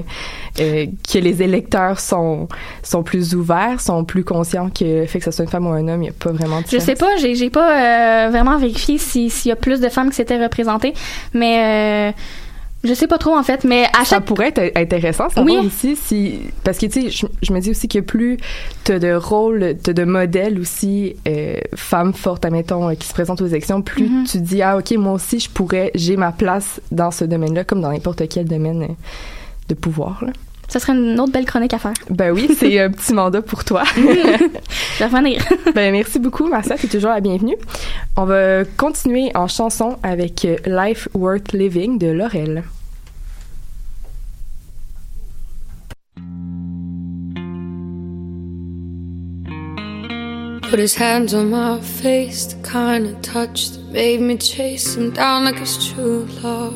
euh, 0.60 0.86
que 1.14 1.20
les 1.20 1.44
électeurs 1.44 2.00
sont, 2.00 2.48
sont 2.82 3.04
plus 3.04 3.36
ouverts, 3.36 3.80
sont 3.82 4.04
plus 4.04 4.24
conscients 4.24 4.72
que 4.72 5.06
fait 5.06 5.20
que 5.20 5.26
ce 5.26 5.30
soit 5.32 5.46
une 5.46 5.52
femme 5.52 5.68
ou 5.68 5.72
un 5.74 5.88
homme, 5.88 6.02
il 6.02 6.06
n'y 6.06 6.10
a 6.10 6.14
pas 6.14 6.32
vraiment 6.32 6.62
de 6.62 6.66
Je 6.72 6.80
sais 6.80 6.96
pas, 6.96 7.16
j'ai 7.18 7.50
pas 7.52 8.30
vraiment 8.32 8.58
vérifié 8.58 8.98
si- 8.98 9.30
s'il 9.30 9.50
y 9.50 9.52
a 9.52 9.56
plus 9.56 9.80
de 9.80 9.90
femmes 9.90 10.10
qui 10.10 10.16
s'étaient 10.16 10.42
représentées, 10.42 10.96
mais 11.36 12.10
euh, 12.10 12.12
Je 12.88 12.94
sais 12.94 13.08
pas 13.08 13.17
trop 13.17 13.36
en 13.36 13.44
fait, 13.44 13.63
mais 13.63 13.86
à 13.94 14.00
Ça 14.06 14.15
chaque 14.15 14.25
pourrait 14.25 14.53
être 14.56 14.72
intéressant, 14.77 15.29
ça 15.29 15.44
Oui. 15.44 15.58
aussi, 15.65 15.96
si 15.96 16.39
parce 16.63 16.77
que 16.77 16.86
tu 16.86 17.01
sais, 17.03 17.10
je, 17.10 17.25
je 17.41 17.51
me 17.53 17.60
dis 17.60 17.72
aussi 17.72 17.88
que 17.88 18.00
plus 18.00 18.38
t'as 18.84 19.00
de 19.00 19.13
rôles, 19.13 19.75
t'as 19.84 19.94
de 19.94 20.03
modèles 20.06 20.60
aussi, 20.60 21.15
euh, 21.27 21.58
femmes 21.75 22.13
fortes, 22.13 22.46
admettons, 22.46 22.89
euh, 22.89 22.94
qui 22.96 23.08
se 23.08 23.13
présentent 23.13 23.41
aux 23.41 23.48
élections, 23.48 23.82
plus 23.82 24.08
Mhm. 24.10 24.24
tu 24.25 24.38
dis 24.39 24.62
ah 24.62 24.77
ok, 24.77 24.91
moi 24.98 25.13
aussi 25.13 25.39
je 25.39 25.50
pourrais, 25.50 25.91
j'ai 25.96 26.15
ma 26.17 26.32
place 26.32 26.79
dans 26.91 27.12
ce 27.12 27.25
domaine-là, 27.25 27.63
comme 27.63 27.82
dans 27.82 27.91
n'importe 27.91 28.27
quel 28.29 28.46
domaine 28.46 28.84
euh, 28.84 28.88
de 29.70 29.74
pouvoir. 29.74 30.24
Là. 30.24 30.32
ça 30.70 30.79
serait 30.79 30.94
une 30.94 31.20
autre 31.20 31.32
belle 31.32 31.46
chronique 31.46 31.74
à 31.74 31.79
faire. 31.79 31.94
Ben 32.10 32.32
oui, 32.32 32.50
c'est 32.58 32.79
un 32.79 32.89
petit 32.91 33.13
mandat 33.13 33.41
pour 33.41 33.63
toi. 33.63 33.84
Je 33.96 34.01
vais 35.00 35.06
revenir. 35.06 35.41
ben 35.75 35.91
merci 35.91 36.20
beaucoup, 36.20 36.48
Marcia, 36.48 36.75
t'es 36.77 36.88
toujours 36.88 37.12
la 37.12 37.22
bienvenue. 37.22 37.56
On 38.17 38.25
va 38.25 38.63
continuer 38.77 39.32
en 39.36 39.48
chanson 39.48 39.98
avec 40.03 40.46
euh, 40.46 40.58
Life 40.65 41.08
Worth 41.13 41.53
Living 41.53 41.98
de 41.98 42.08
Laurel. 42.08 42.63
Put 50.70 50.80
his 50.80 50.96
hands 50.96 51.34
on 51.34 51.52
my 51.52 51.80
face, 51.80 52.48
the 52.48 52.62
kind 52.62 53.08
of 53.08 53.22
touch 53.22 53.70
that 53.70 53.86
made 53.86 54.20
me 54.20 54.38
chase 54.38 54.96
him 54.96 55.12
down 55.12 55.46
like 55.46 55.56
his 55.56 55.94
true 55.94 56.26
love. 56.44 56.76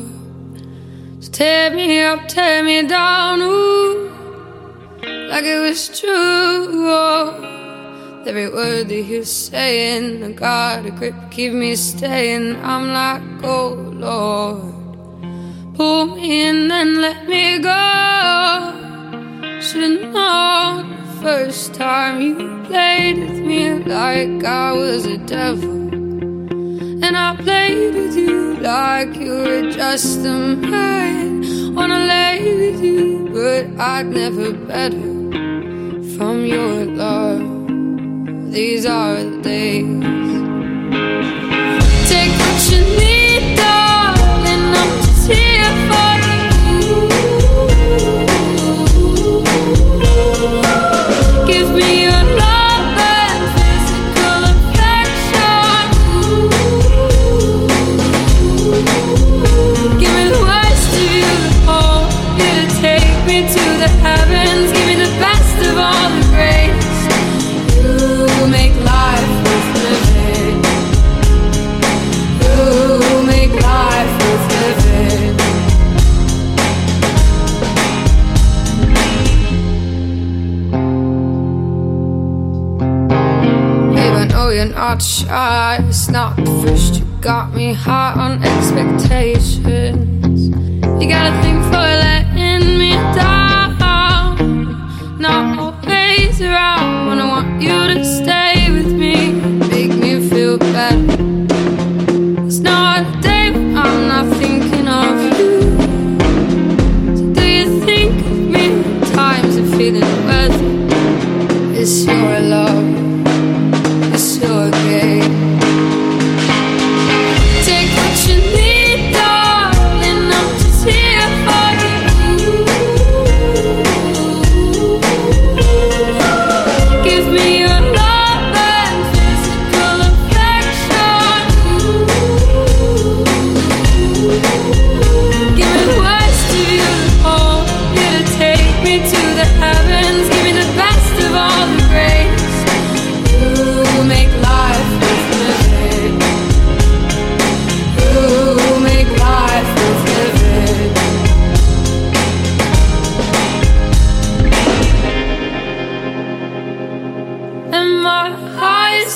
So 1.20 1.30
tear 1.30 1.70
me 1.70 2.00
up, 2.00 2.26
tear 2.26 2.64
me 2.64 2.88
down, 2.88 3.42
ooh, 3.42 4.08
like 5.28 5.44
it 5.44 5.60
was 5.60 6.00
true. 6.00 6.88
Oh. 6.88 8.22
Every 8.24 8.48
word 8.48 8.88
that 8.88 8.94
he 8.94 9.18
was 9.18 9.30
saying, 9.30 10.24
I 10.24 10.32
got 10.32 10.86
a 10.86 10.90
grip, 10.90 11.14
keep 11.30 11.52
me 11.52 11.76
staying. 11.76 12.56
I'm 12.64 12.94
like, 12.94 13.44
oh 13.44 13.74
Lord, 13.74 14.72
pull 15.74 16.06
me 16.06 16.48
in 16.48 16.70
and 16.70 16.96
let 16.96 17.28
me 17.28 17.58
go. 17.58 18.72
Should've 19.60 20.14
known 20.14 21.01
first 21.22 21.72
time 21.74 22.20
you 22.20 22.34
played 22.64 23.16
with 23.16 23.38
me 23.38 23.74
like 23.84 24.44
I 24.44 24.72
was 24.72 25.06
a 25.06 25.18
devil. 25.18 25.70
And 27.04 27.16
I 27.16 27.36
played 27.36 27.94
with 27.94 28.16
you 28.16 28.56
like 28.56 29.14
you 29.14 29.30
were 29.30 29.70
just 29.70 30.18
a 30.26 30.56
man. 30.56 31.74
Wanna 31.76 32.00
lay 32.06 32.38
with 32.62 32.82
you, 32.82 33.30
but 33.32 33.66
I'd 33.80 34.06
never 34.06 34.52
better 34.52 35.12
from 36.16 36.44
your 36.44 36.86
love. 36.86 37.40
These 38.52 38.84
are 38.84 39.22
the 39.22 39.40
days. 39.42 40.02
Take 42.10 42.34
what 42.42 42.58
you 42.72 42.80
need, 42.96 43.01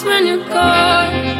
when 0.04 0.26
you're 0.26 0.48
gone. 0.48 1.35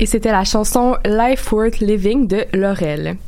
Et 0.00 0.06
c'était 0.06 0.32
la 0.32 0.44
chanson 0.44 0.96
Life 1.04 1.52
Worth 1.52 1.80
Living 1.80 2.26
de 2.26 2.46
Laurel. 2.54 3.18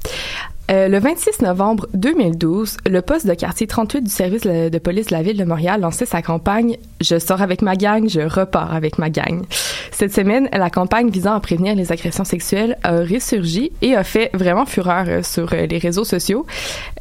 Euh, 0.71 0.89
le 0.89 0.99
26 0.99 1.43
novembre 1.43 1.87
2012, 1.93 2.79
le 2.89 3.03
poste 3.03 3.27
de 3.27 3.35
quartier 3.35 3.67
38 3.67 4.01
du 4.01 4.11
service 4.11 4.43
de 4.45 4.79
police 4.79 5.09
de 5.09 5.13
la 5.13 5.23
ville 5.23 5.37
de 5.37 5.45
Montréal 5.45 5.83
lançait 5.83 6.07
sa 6.07 6.23
campagne 6.23 6.79
Je 7.03 7.19
sors 7.19 7.43
avec 7.43 7.61
ma 7.61 7.77
gang, 7.77 8.09
je 8.09 8.21
repars 8.21 8.75
avec 8.75 8.97
ma 8.97 9.11
gang. 9.11 9.43
Cette 9.91 10.15
semaine, 10.15 10.49
la 10.51 10.71
campagne 10.71 11.11
visant 11.11 11.35
à 11.35 11.41
prévenir 11.41 11.75
les 11.75 11.93
agressions 11.93 12.25
sexuelles 12.25 12.79
a 12.83 13.01
ressurgi 13.01 13.71
et 13.83 13.95
a 13.95 14.03
fait 14.03 14.31
vraiment 14.33 14.65
fureur 14.65 15.05
euh, 15.09 15.23
sur 15.23 15.53
euh, 15.53 15.67
les 15.67 15.79
réseaux 15.79 16.05
sociaux. 16.05 16.47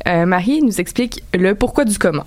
Euh, 0.06 0.26
Marie 0.26 0.62
nous 0.62 0.82
explique 0.82 1.24
le 1.34 1.56
pourquoi 1.56 1.86
du 1.86 1.98
comment. 1.98 2.26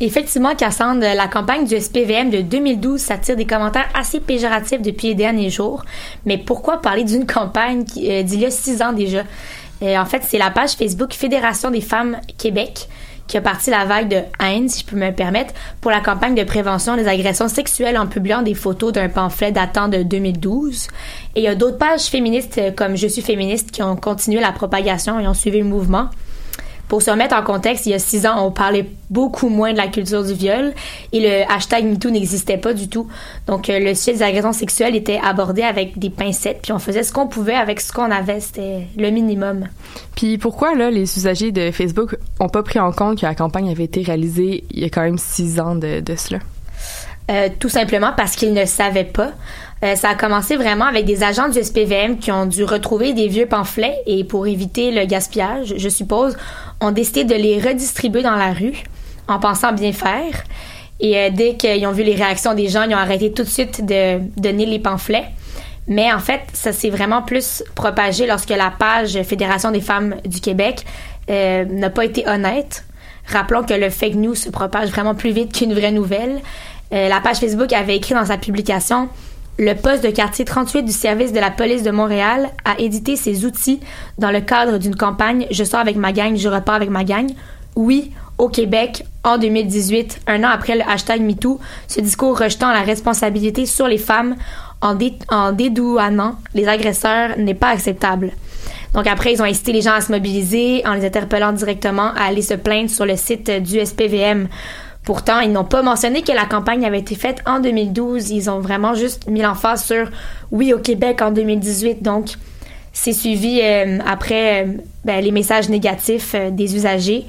Effectivement, 0.00 0.54
Cassandre, 0.54 1.00
la 1.00 1.28
campagne 1.28 1.66
du 1.66 1.80
SPVM 1.80 2.30
de 2.30 2.40
2012 2.40 3.00
s'attire 3.00 3.36
des 3.36 3.46
commentaires 3.46 3.88
assez 3.94 4.20
péjoratifs 4.20 4.82
depuis 4.82 5.08
les 5.08 5.14
derniers 5.14 5.50
jours. 5.50 5.84
Mais 6.24 6.38
pourquoi 6.38 6.80
parler 6.80 7.04
d'une 7.04 7.26
campagne 7.26 7.84
euh, 7.98 8.22
d'il 8.22 8.40
y 8.40 8.46
a 8.46 8.50
six 8.50 8.82
ans 8.82 8.92
déjà? 8.92 9.24
Euh, 9.82 9.96
en 9.96 10.04
fait, 10.04 10.22
c'est 10.24 10.38
la 10.38 10.50
page 10.50 10.72
Facebook 10.72 11.12
Fédération 11.14 11.70
des 11.70 11.80
femmes 11.80 12.18
Québec 12.38 12.88
qui 13.26 13.36
a 13.36 13.40
parti 13.40 13.70
la 13.70 13.84
vague 13.84 14.08
de 14.08 14.20
haine, 14.40 14.68
si 14.68 14.82
je 14.82 14.86
peux 14.86 14.96
me 14.96 15.10
permettre, 15.10 15.52
pour 15.80 15.90
la 15.90 16.00
campagne 16.00 16.36
de 16.36 16.44
prévention 16.44 16.96
des 16.96 17.08
agressions 17.08 17.48
sexuelles 17.48 17.98
en 17.98 18.06
publiant 18.06 18.42
des 18.42 18.54
photos 18.54 18.92
d'un 18.92 19.08
pamphlet 19.08 19.50
datant 19.50 19.88
de 19.88 20.02
2012. 20.04 20.86
Et 21.34 21.40
il 21.40 21.42
y 21.42 21.48
a 21.48 21.56
d'autres 21.56 21.78
pages 21.78 22.04
féministes 22.04 22.58
euh, 22.58 22.70
comme 22.70 22.96
Je 22.96 23.08
suis 23.08 23.22
féministe 23.22 23.70
qui 23.72 23.82
ont 23.82 23.96
continué 23.96 24.40
la 24.40 24.52
propagation 24.52 25.18
et 25.18 25.26
ont 25.26 25.34
suivi 25.34 25.58
le 25.58 25.64
mouvement. 25.64 26.08
Pour 26.88 27.02
se 27.02 27.10
remettre 27.10 27.34
en 27.34 27.42
contexte, 27.42 27.86
il 27.86 27.90
y 27.90 27.94
a 27.94 27.98
six 27.98 28.26
ans, 28.26 28.46
on 28.46 28.52
parlait 28.52 28.86
beaucoup 29.10 29.48
moins 29.48 29.72
de 29.72 29.76
la 29.76 29.88
culture 29.88 30.24
du 30.24 30.34
viol 30.34 30.72
et 31.12 31.20
le 31.20 31.52
hashtag 31.52 31.84
MeToo 31.84 32.10
n'existait 32.10 32.58
pas 32.58 32.74
du 32.74 32.88
tout. 32.88 33.08
Donc, 33.46 33.68
euh, 33.68 33.80
le 33.80 33.94
sujet 33.94 34.14
des 34.14 34.22
agressions 34.22 34.52
sexuelles 34.52 34.94
était 34.94 35.20
abordé 35.22 35.62
avec 35.62 35.98
des 35.98 36.10
pincettes, 36.10 36.60
puis 36.62 36.72
on 36.72 36.78
faisait 36.78 37.02
ce 37.02 37.12
qu'on 37.12 37.26
pouvait 37.26 37.54
avec 37.54 37.80
ce 37.80 37.92
qu'on 37.92 38.10
avait. 38.10 38.40
C'était 38.40 38.86
le 38.96 39.10
minimum. 39.10 39.66
Puis 40.14 40.38
pourquoi, 40.38 40.74
là, 40.74 40.90
les 40.90 41.02
usagers 41.18 41.50
de 41.50 41.70
Facebook 41.70 42.16
ont 42.38 42.48
pas 42.48 42.62
pris 42.62 42.78
en 42.78 42.92
compte 42.92 43.20
que 43.20 43.26
la 43.26 43.34
campagne 43.34 43.70
avait 43.70 43.84
été 43.84 44.02
réalisée 44.02 44.64
il 44.70 44.80
y 44.80 44.84
a 44.84 44.88
quand 44.88 45.02
même 45.02 45.18
six 45.18 45.58
ans 45.58 45.74
de, 45.74 46.00
de 46.00 46.16
cela? 46.16 46.38
Euh, 47.28 47.48
tout 47.58 47.68
simplement 47.68 48.12
parce 48.16 48.36
qu'ils 48.36 48.52
ne 48.52 48.64
savaient 48.64 49.04
pas. 49.04 49.32
Euh, 49.82 49.94
ça 49.94 50.10
a 50.10 50.14
commencé 50.14 50.56
vraiment 50.56 50.86
avec 50.86 51.04
des 51.04 51.22
agents 51.22 51.48
du 51.48 51.62
SPVM 51.62 52.18
qui 52.18 52.32
ont 52.32 52.46
dû 52.46 52.64
retrouver 52.64 53.12
des 53.12 53.28
vieux 53.28 53.46
pamphlets 53.46 53.96
et 54.06 54.24
pour 54.24 54.46
éviter 54.46 54.90
le 54.90 55.04
gaspillage, 55.04 55.74
je 55.76 55.88
suppose, 55.88 56.36
ont 56.80 56.92
décidé 56.92 57.24
de 57.24 57.34
les 57.34 57.60
redistribuer 57.60 58.22
dans 58.22 58.36
la 58.36 58.52
rue 58.52 58.84
en 59.28 59.38
pensant 59.38 59.72
bien 59.72 59.92
faire. 59.92 60.44
Et 60.98 61.18
euh, 61.18 61.30
dès 61.30 61.56
qu'ils 61.56 61.86
ont 61.86 61.92
vu 61.92 62.04
les 62.04 62.14
réactions 62.14 62.54
des 62.54 62.68
gens, 62.68 62.84
ils 62.84 62.94
ont 62.94 62.98
arrêté 62.98 63.32
tout 63.32 63.42
de 63.42 63.48
suite 63.48 63.84
de 63.84 64.18
donner 64.40 64.64
les 64.64 64.78
pamphlets. 64.78 65.26
Mais 65.88 66.10
en 66.12 66.20
fait, 66.20 66.40
ça 66.54 66.72
s'est 66.72 66.90
vraiment 66.90 67.22
plus 67.22 67.62
propagé 67.74 68.26
lorsque 68.26 68.50
la 68.50 68.72
page 68.76 69.22
Fédération 69.22 69.70
des 69.70 69.80
femmes 69.80 70.16
du 70.24 70.40
Québec 70.40 70.84
euh, 71.28 71.64
n'a 71.66 71.90
pas 71.90 72.06
été 72.06 72.26
honnête. 72.26 72.84
Rappelons 73.26 73.62
que 73.62 73.74
le 73.74 73.90
fake 73.90 74.14
news 74.14 74.34
se 74.34 74.48
propage 74.48 74.88
vraiment 74.88 75.14
plus 75.14 75.30
vite 75.30 75.52
qu'une 75.52 75.74
vraie 75.74 75.92
nouvelle. 75.92 76.40
la 76.92 77.20
page 77.20 77.38
Facebook 77.38 77.72
avait 77.72 77.96
écrit 77.96 78.14
dans 78.14 78.24
sa 78.24 78.38
publication 78.38 79.08
le 79.58 79.74
poste 79.74 80.04
de 80.04 80.10
quartier 80.10 80.44
38 80.44 80.82
du 80.82 80.92
service 80.92 81.32
de 81.32 81.40
la 81.40 81.50
police 81.50 81.82
de 81.82 81.90
Montréal 81.90 82.50
a 82.64 82.78
édité 82.78 83.16
ses 83.16 83.44
outils 83.44 83.80
dans 84.18 84.30
le 84.30 84.40
cadre 84.40 84.78
d'une 84.78 84.96
campagne 84.96 85.46
Je 85.50 85.64
sors 85.64 85.80
avec 85.80 85.96
ma 85.96 86.12
gang, 86.12 86.36
je 86.36 86.48
repars 86.48 86.74
avec 86.74 86.90
ma 86.90 87.04
gang. 87.04 87.30
Oui, 87.74 88.12
au 88.38 88.48
Québec, 88.48 89.04
en 89.24 89.38
2018, 89.38 90.20
un 90.26 90.44
an 90.44 90.48
après 90.48 90.76
le 90.76 90.82
hashtag 90.82 91.22
MeToo, 91.22 91.58
ce 91.88 92.00
discours 92.00 92.38
rejetant 92.38 92.70
la 92.70 92.82
responsabilité 92.82 93.64
sur 93.64 93.88
les 93.88 93.98
femmes 93.98 94.36
en, 94.82 94.96
en 95.30 95.52
dédouanant 95.52 96.36
les 96.54 96.68
agresseurs 96.68 97.38
n'est 97.38 97.54
pas 97.54 97.68
acceptable. 97.70 98.32
Donc 98.92 99.06
après, 99.06 99.32
ils 99.32 99.42
ont 99.42 99.46
incité 99.46 99.72
les 99.72 99.82
gens 99.82 99.94
à 99.94 100.00
se 100.00 100.12
mobiliser 100.12 100.82
en 100.86 100.94
les 100.94 101.04
interpellant 101.04 101.52
directement 101.52 102.12
à 102.14 102.24
aller 102.28 102.42
se 102.42 102.54
plaindre 102.54 102.90
sur 102.90 103.04
le 103.06 103.16
site 103.16 103.50
du 103.62 103.84
SPVM. 103.84 104.48
Pourtant, 105.06 105.38
ils 105.38 105.52
n'ont 105.52 105.64
pas 105.64 105.82
mentionné 105.82 106.22
que 106.22 106.32
la 106.32 106.46
campagne 106.46 106.84
avait 106.84 106.98
été 106.98 107.14
faite 107.14 107.40
en 107.46 107.60
2012. 107.60 108.30
Ils 108.30 108.50
ont 108.50 108.58
vraiment 108.58 108.94
juste 108.94 109.30
mis 109.30 109.40
l'emphase 109.40 109.84
sur 109.84 110.10
oui 110.50 110.72
au 110.72 110.80
Québec 110.80 111.22
en 111.22 111.30
2018. 111.30 112.02
Donc, 112.02 112.30
c'est 112.92 113.12
suivi 113.12 113.60
euh, 113.62 114.00
après 114.04 114.64
euh, 114.64 114.72
ben, 115.04 115.22
les 115.22 115.30
messages 115.30 115.68
négatifs 115.68 116.32
euh, 116.34 116.50
des 116.50 116.74
usagers. 116.74 117.24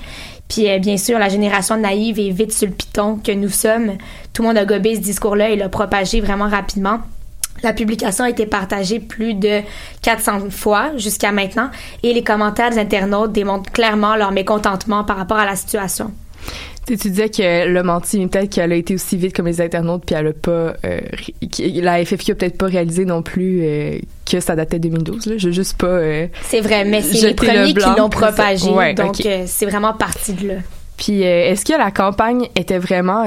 Puis 0.49 0.65
bien 0.79 0.97
sûr, 0.97 1.19
la 1.19 1.29
génération 1.29 1.77
naïve 1.77 2.19
et 2.19 2.31
vite 2.31 2.53
sur 2.53 2.69
que 2.95 3.31
nous 3.33 3.49
sommes, 3.49 3.97
tout 4.33 4.41
le 4.41 4.47
monde 4.47 4.57
a 4.57 4.65
gobé 4.65 4.95
ce 4.95 5.01
discours-là 5.01 5.49
et 5.49 5.57
l'a 5.57 5.67
propagé 5.69 6.21
vraiment 6.21 6.47
rapidement. 6.47 7.01
La 7.63 7.73
publication 7.73 8.23
a 8.23 8.29
été 8.29 8.45
partagée 8.45 8.99
plus 8.99 9.33
de 9.33 9.59
400 10.03 10.49
fois 10.49 10.95
jusqu'à 10.95 11.33
maintenant 11.33 11.69
et 12.01 12.13
les 12.13 12.23
commentaires 12.23 12.69
des 12.69 12.79
internautes 12.79 13.33
démontrent 13.33 13.71
clairement 13.71 14.15
leur 14.15 14.31
mécontentement 14.31 15.03
par 15.03 15.17
rapport 15.17 15.37
à 15.37 15.45
la 15.45 15.57
situation. 15.57 16.13
Tu, 16.87 16.95
disais 16.95 17.27
qu'elle 17.27 17.75
a 17.75 17.83
menti, 17.83 18.17
mais 18.17 18.27
peut-être 18.27 18.49
qu'elle 18.49 18.71
a 18.71 18.75
été 18.75 18.93
aussi 18.93 19.17
vite 19.17 19.35
comme 19.35 19.47
les 19.47 19.59
internautes, 19.59 20.03
puis 20.05 20.15
elle 20.15 20.27
a 20.27 20.33
pas. 20.33 20.73
Euh, 20.85 21.01
la 21.59 22.05
FFQ 22.05 22.31
a 22.31 22.35
peut-être 22.35 22.57
pas 22.57 22.67
réalisé 22.67 23.03
non 23.03 23.21
plus 23.21 23.59
euh, 23.61 23.99
que 24.25 24.39
ça 24.39 24.55
datait 24.55 24.79
de 24.79 24.87
2012. 24.87 25.25
Là. 25.25 25.37
Je 25.37 25.49
juste 25.51 25.77
pas. 25.77 25.87
Euh, 25.87 26.27
c'est 26.43 26.61
vrai, 26.61 26.85
mais 26.85 27.01
c'est 27.01 27.27
les 27.27 27.33
premiers 27.33 27.73
qui 27.73 27.89
l'ont 27.97 28.09
propagé, 28.09 28.93
donc 28.93 29.15
c'est 29.45 29.65
vraiment 29.65 29.93
parti 29.93 30.33
de 30.33 30.47
là. 30.47 30.53
Puis 30.95 31.21
est-ce 31.21 31.65
que 31.65 31.77
la 31.77 31.91
campagne 31.91 32.47
était 32.55 32.79
vraiment 32.79 33.25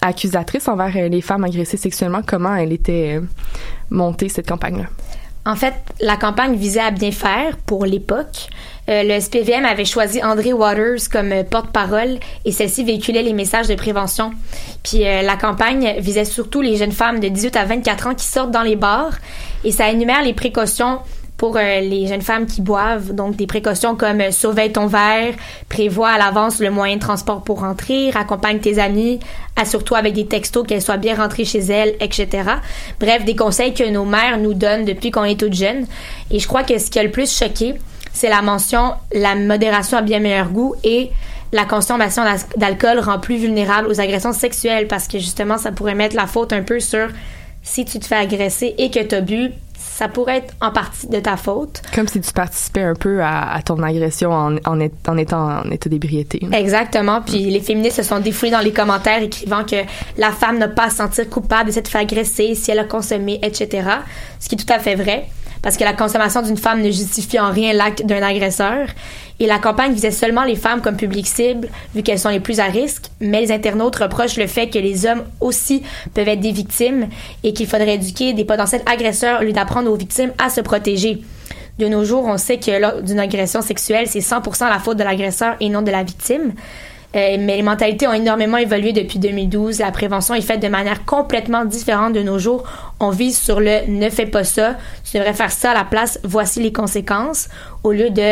accusatrice 0.00 0.68
envers 0.68 1.08
les 1.08 1.20
femmes 1.20 1.44
agressées 1.44 1.76
sexuellement? 1.76 2.22
Comment 2.24 2.54
elle 2.54 2.72
était 2.72 3.20
montée 3.90 4.28
cette 4.28 4.48
campagne-là? 4.48 4.86
En 5.44 5.56
fait, 5.56 5.74
la 6.00 6.16
campagne 6.16 6.54
visait 6.54 6.80
à 6.80 6.92
bien 6.92 7.10
faire 7.10 7.56
pour 7.66 7.84
l'époque. 7.84 8.48
Euh, 8.88 9.04
le 9.04 9.20
SPVM 9.20 9.64
avait 9.64 9.84
choisi 9.84 10.22
André 10.22 10.52
Waters 10.52 11.08
comme 11.10 11.32
euh, 11.32 11.44
porte-parole 11.44 12.18
et 12.44 12.50
celle-ci 12.50 12.82
véhiculait 12.82 13.22
les 13.22 13.32
messages 13.32 13.68
de 13.68 13.74
prévention. 13.74 14.32
Puis 14.82 15.06
euh, 15.06 15.22
la 15.22 15.36
campagne 15.36 15.94
visait 15.98 16.24
surtout 16.24 16.60
les 16.60 16.76
jeunes 16.76 16.92
femmes 16.92 17.20
de 17.20 17.28
18 17.28 17.56
à 17.56 17.64
24 17.64 18.06
ans 18.08 18.14
qui 18.14 18.26
sortent 18.26 18.50
dans 18.50 18.62
les 18.62 18.76
bars 18.76 19.14
et 19.64 19.70
ça 19.70 19.88
énumère 19.90 20.22
les 20.22 20.34
précautions 20.34 20.98
pour 21.42 21.56
euh, 21.56 21.80
les 21.80 22.06
jeunes 22.06 22.22
femmes 22.22 22.46
qui 22.46 22.60
boivent. 22.60 23.16
Donc, 23.16 23.34
des 23.34 23.48
précautions 23.48 23.96
comme 23.96 24.30
surveille 24.30 24.70
ton 24.70 24.86
verre, 24.86 25.34
prévois 25.68 26.10
à 26.10 26.16
l'avance 26.16 26.60
le 26.60 26.70
moyen 26.70 26.94
de 26.94 27.00
transport 27.00 27.42
pour 27.42 27.62
rentrer, 27.62 28.10
accompagne 28.14 28.60
tes 28.60 28.78
amis, 28.78 29.18
assure-toi 29.56 29.98
avec 29.98 30.14
des 30.14 30.26
textos 30.26 30.64
qu'elles 30.64 30.82
soient 30.82 30.98
bien 30.98 31.16
rentrées 31.16 31.44
chez 31.44 31.58
elles, 31.58 31.96
etc. 31.98 32.28
Bref, 33.00 33.24
des 33.24 33.34
conseils 33.34 33.74
que 33.74 33.82
nos 33.90 34.04
mères 34.04 34.38
nous 34.38 34.54
donnent 34.54 34.84
depuis 34.84 35.10
qu'on 35.10 35.24
est 35.24 35.38
toutes 35.38 35.54
jeunes. 35.54 35.86
Et 36.30 36.38
je 36.38 36.46
crois 36.46 36.62
que 36.62 36.78
ce 36.78 36.92
qui 36.92 37.00
a 37.00 37.02
le 37.02 37.10
plus 37.10 37.36
choqué, 37.36 37.74
c'est 38.12 38.28
la 38.28 38.42
mention 38.42 38.94
la 39.12 39.34
modération 39.34 39.98
a 39.98 40.02
bien 40.02 40.20
meilleur 40.20 40.48
goût 40.48 40.74
et 40.84 41.10
la 41.52 41.66
consommation 41.66 42.22
d'alcool 42.56 42.98
rend 42.98 43.18
plus 43.18 43.36
vulnérable 43.36 43.86
aux 43.88 44.00
agressions 44.00 44.32
sexuelles 44.32 44.88
parce 44.88 45.06
que 45.06 45.18
justement, 45.18 45.58
ça 45.58 45.70
pourrait 45.70 45.94
mettre 45.94 46.16
la 46.16 46.26
faute 46.26 46.52
un 46.52 46.62
peu 46.62 46.80
sur 46.80 47.08
si 47.62 47.84
tu 47.84 47.98
te 47.98 48.06
fais 48.06 48.16
agresser 48.16 48.74
et 48.78 48.90
que 48.90 49.00
tu 49.00 49.14
as 49.14 49.20
bu, 49.20 49.50
ça 49.78 50.08
pourrait 50.08 50.38
être 50.38 50.54
en 50.62 50.70
partie 50.70 51.08
de 51.08 51.20
ta 51.20 51.36
faute. 51.36 51.82
Comme 51.94 52.08
si 52.08 52.20
tu 52.20 52.32
participais 52.32 52.82
un 52.82 52.94
peu 52.94 53.22
à, 53.22 53.60
ton 53.64 53.82
agression 53.82 54.32
en, 54.32 54.56
en, 54.64 54.80
étant 54.80 55.60
en 55.60 55.70
état 55.70 55.88
d'ébriété. 55.90 56.40
Exactement. 56.52 57.20
Puis 57.20 57.50
les 57.50 57.60
féministes 57.60 57.98
se 57.98 58.02
sont 58.02 58.18
défoulées 58.18 58.50
dans 58.50 58.60
les 58.60 58.72
commentaires 58.72 59.22
écrivant 59.22 59.64
que 59.64 59.76
la 60.16 60.30
femme 60.30 60.58
n'a 60.58 60.68
pas 60.68 60.84
à 60.84 60.90
se 60.90 60.96
sentir 60.96 61.28
coupable 61.28 61.66
de 61.66 61.74
s'être 61.74 61.88
fait 61.88 61.98
agresser 61.98 62.54
si 62.54 62.70
elle 62.70 62.78
a 62.78 62.84
consommé, 62.84 63.38
etc. 63.42 63.86
Ce 64.40 64.48
qui 64.48 64.54
est 64.54 64.58
tout 64.58 64.72
à 64.72 64.78
fait 64.78 64.94
vrai 64.94 65.28
parce 65.62 65.76
que 65.76 65.84
la 65.84 65.92
consommation 65.92 66.42
d'une 66.42 66.56
femme 66.56 66.82
ne 66.82 66.90
justifie 66.90 67.38
en 67.38 67.50
rien 67.50 67.72
l'acte 67.72 68.04
d'un 68.04 68.22
agresseur. 68.22 68.88
Et 69.40 69.46
la 69.46 69.58
campagne 69.58 69.92
visait 69.92 70.10
seulement 70.10 70.44
les 70.44 70.56
femmes 70.56 70.82
comme 70.82 70.96
public 70.96 71.26
cible, 71.26 71.68
vu 71.94 72.02
qu'elles 72.02 72.18
sont 72.18 72.28
les 72.28 72.40
plus 72.40 72.60
à 72.60 72.64
risque, 72.64 73.04
mais 73.20 73.40
les 73.40 73.52
internautes 73.52 73.96
reprochent 73.96 74.36
le 74.36 74.46
fait 74.46 74.68
que 74.68 74.78
les 74.78 75.06
hommes 75.06 75.24
aussi 75.40 75.82
peuvent 76.14 76.28
être 76.28 76.40
des 76.40 76.52
victimes 76.52 77.08
et 77.42 77.52
qu'il 77.52 77.66
faudrait 77.66 77.94
éduquer 77.94 78.34
des 78.34 78.44
potentiels 78.44 78.82
agresseurs 78.86 79.40
au 79.40 79.44
lieu 79.44 79.52
d'apprendre 79.52 79.90
aux 79.90 79.96
victimes 79.96 80.32
à 80.38 80.50
se 80.50 80.60
protéger. 80.60 81.22
De 81.78 81.88
nos 81.88 82.04
jours, 82.04 82.24
on 82.26 82.36
sait 82.36 82.58
que 82.58 82.70
lors 82.70 83.02
d'une 83.02 83.18
agression 83.18 83.62
sexuelle, 83.62 84.06
c'est 84.06 84.20
100% 84.20 84.68
la 84.68 84.78
faute 84.78 84.98
de 84.98 85.04
l'agresseur 85.04 85.56
et 85.60 85.68
non 85.68 85.82
de 85.82 85.90
la 85.90 86.02
victime. 86.02 86.52
Euh, 87.14 87.36
mais 87.38 87.56
les 87.56 87.62
mentalités 87.62 88.06
ont 88.06 88.12
énormément 88.12 88.56
évolué 88.56 88.92
depuis 88.92 89.18
2012. 89.18 89.78
La 89.80 89.92
prévention 89.92 90.34
est 90.34 90.40
faite 90.40 90.60
de 90.60 90.68
manière 90.68 91.04
complètement 91.04 91.64
différente 91.64 92.14
de 92.14 92.22
nos 92.22 92.38
jours. 92.38 92.64
On 93.00 93.10
vise 93.10 93.38
sur 93.38 93.60
le 93.60 93.86
ne 93.88 94.08
fais 94.08 94.26
pas 94.26 94.44
ça, 94.44 94.76
tu 95.04 95.18
devrais 95.18 95.34
faire 95.34 95.52
ça 95.52 95.72
à 95.72 95.74
la 95.74 95.84
place, 95.84 96.18
voici 96.24 96.62
les 96.62 96.72
conséquences, 96.72 97.48
au 97.84 97.92
lieu 97.92 98.10
de 98.10 98.22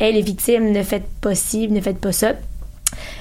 hey, 0.00 0.12
les 0.12 0.22
victimes, 0.22 0.72
ne 0.72 0.82
faites 0.82 1.06
pas 1.20 1.34
ci, 1.34 1.68
ne 1.68 1.80
faites 1.80 1.98
pas 1.98 2.12
ça. 2.12 2.32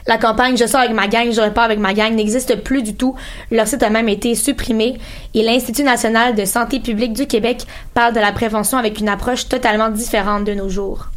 La 0.08 0.18
campagne 0.18 0.58
Je 0.58 0.66
sors 0.66 0.82
avec 0.82 0.94
ma 0.94 1.08
gang, 1.08 1.32
je 1.32 1.42
repars 1.42 1.64
avec 1.64 1.80
ma 1.80 1.94
gang 1.94 2.14
n'existe 2.14 2.62
plus 2.64 2.84
du 2.84 2.96
tout. 2.96 3.16
Leur 3.52 3.68
site 3.68 3.84
a 3.84 3.90
même 3.90 4.10
été 4.10 4.36
supprimé 4.36 4.98
et 5.34 5.44
l'Institut 5.44 5.84
national 5.84 6.36
de 6.36 6.46
santé 6.46 6.80
publique 6.80 7.14
du 7.14 7.28
Québec 7.28 7.66
parle 7.94 8.14
de 8.14 8.20
la 8.20 8.32
prévention 8.32 8.78
avec 8.78 9.00
une 9.00 9.10
approche 9.10 9.48
totalement 9.48 9.90
différente 9.90 10.44
de 10.44 10.54
nos 10.54 10.70
jours. 10.70 11.08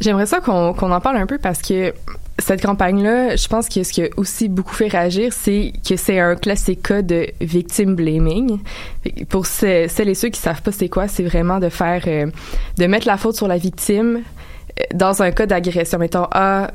J'aimerais 0.00 0.26
ça 0.26 0.40
qu'on 0.40 0.72
en 0.72 1.00
parle 1.00 1.16
un 1.16 1.26
peu 1.26 1.38
parce 1.38 1.62
que 1.62 1.94
cette 2.38 2.62
campagne-là, 2.62 3.36
je 3.36 3.48
pense 3.48 3.68
que 3.68 3.82
ce 3.82 3.92
qui 3.92 4.02
a 4.02 4.08
aussi 4.16 4.48
beaucoup 4.48 4.74
fait 4.74 4.88
réagir, 4.88 5.32
c'est 5.32 5.72
que 5.88 5.96
c'est 5.96 6.18
un 6.18 6.36
classique 6.36 6.82
cas 6.82 7.02
de 7.02 7.28
victim 7.40 7.94
blaming. 7.94 8.60
Pour 9.30 9.46
celles 9.46 9.88
et 10.08 10.14
ceux 10.14 10.28
qui 10.28 10.40
savent 10.40 10.62
pas 10.62 10.72
c'est 10.72 10.88
quoi, 10.88 11.08
c'est 11.08 11.22
vraiment 11.22 11.58
de 11.58 11.70
faire, 11.70 12.02
euh, 12.06 12.26
de 12.76 12.86
mettre 12.86 13.06
la 13.06 13.16
faute 13.16 13.36
sur 13.36 13.48
la 13.48 13.56
victime 13.56 14.20
euh, 14.78 14.82
dans 14.94 15.22
un 15.22 15.30
cas 15.30 15.46
d'agression. 15.46 15.98
Mettons, 15.98 16.26
ah, 16.30 16.70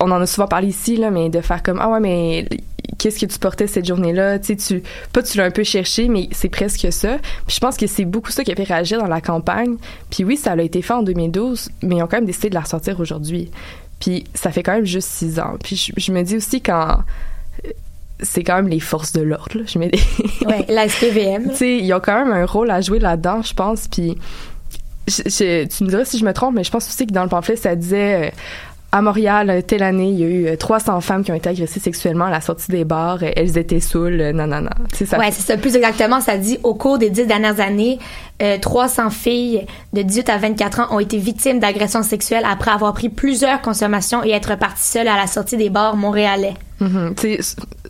on 0.00 0.10
en 0.10 0.20
a 0.20 0.26
souvent 0.26 0.48
parlé 0.48 0.68
ici, 0.68 0.96
là, 0.96 1.10
mais 1.10 1.28
de 1.28 1.40
faire 1.40 1.62
comme, 1.62 1.78
ah 1.80 1.88
ouais, 1.90 2.00
mais 2.00 2.48
qu'est-ce 2.98 3.18
que 3.20 3.26
tu 3.26 3.38
portais 3.38 3.66
cette 3.66 3.86
journée-là? 3.86 4.38
Tu 4.40 4.46
sais, 4.48 4.56
tu, 4.56 4.82
pas 5.12 5.22
tu 5.22 5.38
l'as 5.38 5.44
un 5.44 5.50
peu 5.50 5.62
cherché, 5.64 6.08
mais 6.08 6.28
c'est 6.32 6.48
presque 6.48 6.92
ça. 6.92 7.18
Puis 7.46 7.54
je 7.56 7.60
pense 7.60 7.76
que 7.76 7.86
c'est 7.86 8.04
beaucoup 8.04 8.30
ça 8.32 8.42
qui 8.44 8.52
a 8.52 8.56
fait 8.56 8.64
réagir 8.64 8.98
dans 8.98 9.06
la 9.06 9.20
campagne. 9.20 9.76
Puis 10.10 10.24
oui, 10.24 10.36
ça 10.36 10.52
a 10.52 10.56
été 10.60 10.82
fait 10.82 10.94
en 10.94 11.02
2012, 11.02 11.70
mais 11.82 11.96
ils 11.96 12.02
ont 12.02 12.06
quand 12.06 12.16
même 12.18 12.26
décidé 12.26 12.48
de 12.50 12.54
la 12.54 12.60
ressortir 12.60 12.98
aujourd'hui. 13.00 13.50
Puis 14.00 14.24
ça 14.34 14.50
fait 14.50 14.62
quand 14.62 14.72
même 14.74 14.84
juste 14.84 15.08
six 15.08 15.38
ans. 15.40 15.54
Puis 15.62 15.76
je, 15.76 15.92
je 15.96 16.12
me 16.12 16.22
dis 16.22 16.36
aussi 16.36 16.60
quand 16.60 16.98
c'est 18.20 18.42
quand 18.42 18.56
même 18.56 18.68
les 18.68 18.80
forces 18.80 19.12
de 19.12 19.20
l'ordre. 19.20 19.58
là. 19.58 19.62
Je 19.66 19.78
mets 19.78 19.90
des... 19.90 20.00
Ouais, 20.44 20.64
la 20.68 20.88
SPVM. 20.88 21.50
tu 21.50 21.56
sais, 21.56 21.76
ils 21.78 21.92
ont 21.94 22.00
quand 22.00 22.24
même 22.24 22.32
un 22.32 22.46
rôle 22.46 22.68
à 22.70 22.80
jouer 22.80 22.98
là-dedans, 22.98 23.42
je 23.42 23.54
pense. 23.54 23.86
Puis 23.86 24.16
je- 25.06 25.22
je- 25.26 25.64
tu 25.66 25.84
me 25.84 25.88
diras 25.88 26.04
si 26.04 26.18
je 26.18 26.24
me 26.24 26.32
trompe, 26.32 26.56
mais 26.56 26.64
je 26.64 26.70
pense 26.72 26.88
aussi 26.88 27.06
que 27.06 27.12
dans 27.12 27.22
le 27.22 27.28
pamphlet, 27.28 27.54
ça 27.54 27.76
disait 27.76 28.26
euh, 28.26 28.30
à 28.90 29.02
Montréal, 29.02 29.50
euh, 29.50 29.60
telle 29.60 29.82
année, 29.82 30.08
il 30.08 30.18
y 30.18 30.24
a 30.24 30.26
eu 30.26 30.46
euh, 30.46 30.56
300 30.56 31.00
femmes 31.02 31.22
qui 31.22 31.30
ont 31.30 31.34
été 31.34 31.50
agressées 31.50 31.78
sexuellement 31.78 32.24
à 32.24 32.30
la 32.30 32.40
sortie 32.40 32.70
des 32.70 32.84
bars. 32.84 33.18
euh, 33.22 33.30
Elles 33.36 33.58
étaient 33.58 33.80
saoules, 33.80 34.18
euh, 34.20 34.32
non, 34.32 34.46
non, 34.46 34.62
non. 34.62 34.70
Sais, 34.94 35.04
ça 35.04 35.18
Ouais, 35.18 35.30
c'est 35.30 35.42
ça. 35.42 35.58
Plus 35.58 35.76
exactement, 35.76 36.20
ça 36.22 36.38
dit 36.38 36.58
au 36.62 36.74
cours 36.74 36.96
des 36.98 37.10
dix 37.10 37.26
dernières 37.26 37.60
années, 37.60 37.98
euh, 38.40 38.56
300 38.58 39.10
filles 39.10 39.66
de 39.92 40.00
18 40.00 40.30
à 40.30 40.38
24 40.38 40.80
ans 40.80 40.86
ont 40.96 41.00
été 41.00 41.18
victimes 41.18 41.58
d'agressions 41.60 42.02
sexuelles 42.02 42.44
après 42.50 42.70
avoir 42.70 42.94
pris 42.94 43.10
plusieurs 43.10 43.60
consommations 43.60 44.24
et 44.24 44.30
être 44.30 44.56
parties 44.56 44.82
seules 44.86 45.08
à 45.08 45.16
la 45.16 45.26
sortie 45.26 45.58
des 45.58 45.68
bars 45.68 45.94
montréalais. 45.94 46.54
Mhm. 46.80 47.14
C- 47.18 47.40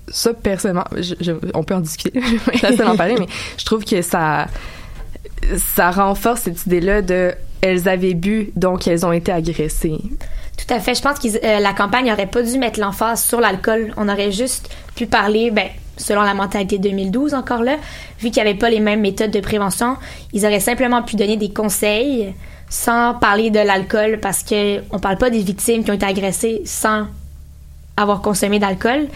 ça, 0.08 0.34
personnellement, 0.34 0.86
je- 0.96 1.14
je- 1.20 1.32
on 1.54 1.62
peut 1.62 1.74
en 1.74 1.80
discuter, 1.80 2.20
je 2.54 2.66
vais 2.74 2.84
en 2.84 2.96
parler, 2.96 3.14
mais 3.20 3.26
je 3.56 3.64
trouve 3.64 3.84
que 3.84 4.02
ça, 4.02 4.46
ça 5.76 5.90
renforce 5.92 6.40
cette 6.42 6.66
idée-là 6.66 7.02
de 7.02 7.32
elles 7.60 7.88
avaient 7.88 8.14
bu, 8.14 8.50
donc 8.56 8.86
elles 8.86 9.04
ont 9.04 9.12
été 9.12 9.32
agressées. 9.32 9.98
Tout 10.56 10.74
à 10.74 10.80
fait. 10.80 10.94
Je 10.94 11.02
pense 11.02 11.18
que 11.18 11.62
la 11.62 11.72
campagne 11.72 12.12
aurait 12.12 12.26
pas 12.26 12.42
dû 12.42 12.58
mettre 12.58 12.80
l'emphase 12.80 13.22
sur 13.22 13.40
l'alcool. 13.40 13.92
On 13.96 14.08
aurait 14.08 14.32
juste 14.32 14.68
pu 14.94 15.06
parler, 15.06 15.50
ben, 15.50 15.68
selon 15.96 16.22
la 16.22 16.34
mentalité 16.34 16.78
2012 16.78 17.34
encore 17.34 17.62
là, 17.62 17.76
vu 18.20 18.30
qu'il 18.30 18.42
n'y 18.42 18.48
avait 18.48 18.58
pas 18.58 18.70
les 18.70 18.80
mêmes 18.80 19.00
méthodes 19.00 19.30
de 19.30 19.40
prévention, 19.40 19.96
ils 20.32 20.44
auraient 20.44 20.60
simplement 20.60 21.02
pu 21.02 21.16
donner 21.16 21.36
des 21.36 21.50
conseils 21.52 22.34
sans 22.70 23.14
parler 23.14 23.50
de 23.50 23.60
l'alcool 23.60 24.18
parce 24.20 24.42
que 24.42 24.80
on 24.90 24.98
parle 24.98 25.16
pas 25.16 25.30
des 25.30 25.40
victimes 25.40 25.84
qui 25.84 25.90
ont 25.90 25.94
été 25.94 26.06
agressées 26.06 26.62
sans 26.64 27.06
avoir 27.96 28.20
consommé 28.20 28.58
d'alcool. 28.58 29.08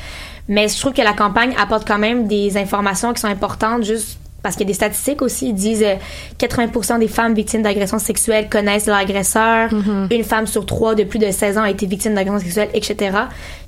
Mais 0.49 0.69
je 0.69 0.79
trouve 0.79 0.93
que 0.93 1.03
la 1.03 1.13
campagne 1.13 1.55
apporte 1.59 1.87
quand 1.87 1.99
même 1.99 2.27
des 2.27 2.57
informations 2.57 3.13
qui 3.13 3.21
sont 3.21 3.29
importantes 3.29 3.85
juste 3.85 4.19
parce 4.43 4.57
qu'il 4.57 4.65
y 4.67 4.69
a 4.69 4.73
des 4.73 4.75
statistiques 4.75 5.23
aussi. 5.23 5.49
Ils 5.49 5.55
disent 5.55 5.83
euh, 5.85 5.95
80% 6.39 6.99
des 6.99 7.09
femmes 7.09 7.35
victimes 7.35 7.63
d'agressions 7.63 7.99
sexuelles 7.99 8.49
connaissent 8.49 8.87
leur 8.87 8.97
agresseur. 8.97 9.71
Une 10.11 10.25
femme 10.25 10.47
sur 10.47 10.67
trois 10.67 10.95
de 10.95 11.05
plus 11.05 11.19
de 11.19 11.31
16 11.31 11.59
ans 11.59 11.63
a 11.63 11.71
été 11.71 11.87
victime 11.87 12.15
d'agressions 12.15 12.41
sexuelles, 12.41 12.71
etc. 12.75 13.17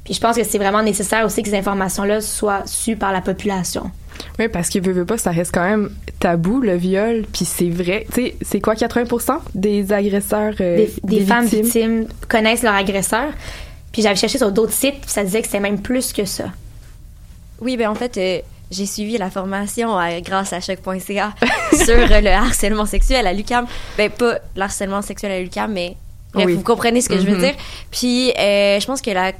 Puis 0.04 0.14
je 0.14 0.20
pense 0.20 0.36
que 0.36 0.44
c'est 0.44 0.58
vraiment 0.58 0.82
nécessaire 0.82 1.24
aussi 1.24 1.42
que 1.42 1.48
ces 1.48 1.56
informations-là 1.56 2.20
soient 2.20 2.62
sues 2.66 2.96
par 2.96 3.12
la 3.12 3.20
population. 3.20 3.90
Oui, 4.38 4.48
parce 4.48 4.68
que 4.68 4.78
veux, 4.78 4.92
veux 4.92 5.04
pas, 5.04 5.18
ça 5.18 5.30
reste 5.30 5.52
quand 5.52 5.64
même 5.64 5.90
tabou, 6.20 6.60
le 6.60 6.76
viol, 6.76 7.24
puis 7.32 7.44
c'est 7.44 7.68
vrai. 7.68 8.06
Tu 8.14 8.22
sais, 8.26 8.34
c'est 8.42 8.60
quoi, 8.60 8.74
80% 8.74 9.38
des 9.54 9.92
agresseurs 9.92 10.54
euh, 10.60 10.76
Des, 10.76 10.92
des 11.02 11.20
femmes 11.24 11.44
victimes? 11.46 11.62
victimes 11.62 12.06
connaissent 12.28 12.62
leur 12.62 12.74
agresseur. 12.74 13.28
Puis 13.92 14.02
j'avais 14.02 14.16
cherché 14.16 14.38
sur 14.38 14.50
d'autres 14.52 14.72
sites, 14.72 15.00
puis 15.00 15.10
ça 15.10 15.24
disait 15.24 15.40
que 15.40 15.46
c'était 15.46 15.60
même 15.60 15.80
plus 15.80 16.12
que 16.12 16.24
ça. 16.24 16.44
Oui, 17.60 17.76
ben 17.76 17.88
en 17.88 17.94
fait, 17.94 18.16
euh, 18.18 18.40
j'ai 18.70 18.86
suivi 18.86 19.18
la 19.18 19.30
formation 19.30 19.98
euh, 19.98 20.20
grâce 20.20 20.52
à 20.52 20.60
choc.ca 20.60 21.34
sur 21.72 21.94
euh, 21.96 22.20
le 22.20 22.30
harcèlement 22.30 22.86
sexuel 22.86 23.26
à 23.26 23.32
l'UQAM. 23.32 23.66
Ben 23.96 24.10
pas 24.10 24.38
le 24.56 24.62
harcèlement 24.62 25.02
sexuel 25.02 25.32
à 25.32 25.40
l'UQAM, 25.40 25.72
mais 25.72 25.96
bref, 26.32 26.46
Oui. 26.46 26.54
vous 26.54 26.62
comprenez 26.62 27.00
ce 27.00 27.08
que 27.08 27.16
je 27.18 27.24
veux 27.26 27.34
Mhm. 27.36 27.40
dire. 27.40 27.54
Puis 27.90 28.30
euh, 28.38 28.80
je 28.80 28.86
pense 28.86 29.00
que 29.00 29.10
la, 29.10 29.32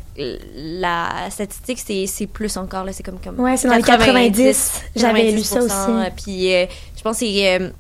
la 0.57 1.09
statistique, 1.31 1.81
c'est, 1.85 2.07
c'est 2.07 2.27
plus 2.27 2.57
encore, 2.57 2.85
là, 2.85 2.93
c'est 2.93 3.03
comme... 3.03 3.19
comme 3.19 3.41
Ouais, 3.41 3.57
c'est 3.57 3.69
dans 3.69 3.75
les 3.75 3.83
90. 3.83 4.83
J'avais 4.97 5.31
lu 5.33 5.43
ça 5.43 5.61
90%, 5.61 5.65
aussi. 5.65 6.11
Puis 6.23 6.55
euh, 6.55 6.67
je 6.97 7.03
pense 7.03 7.19
que 7.19 7.27
c'est... 7.27 7.59
euh, 7.61 7.71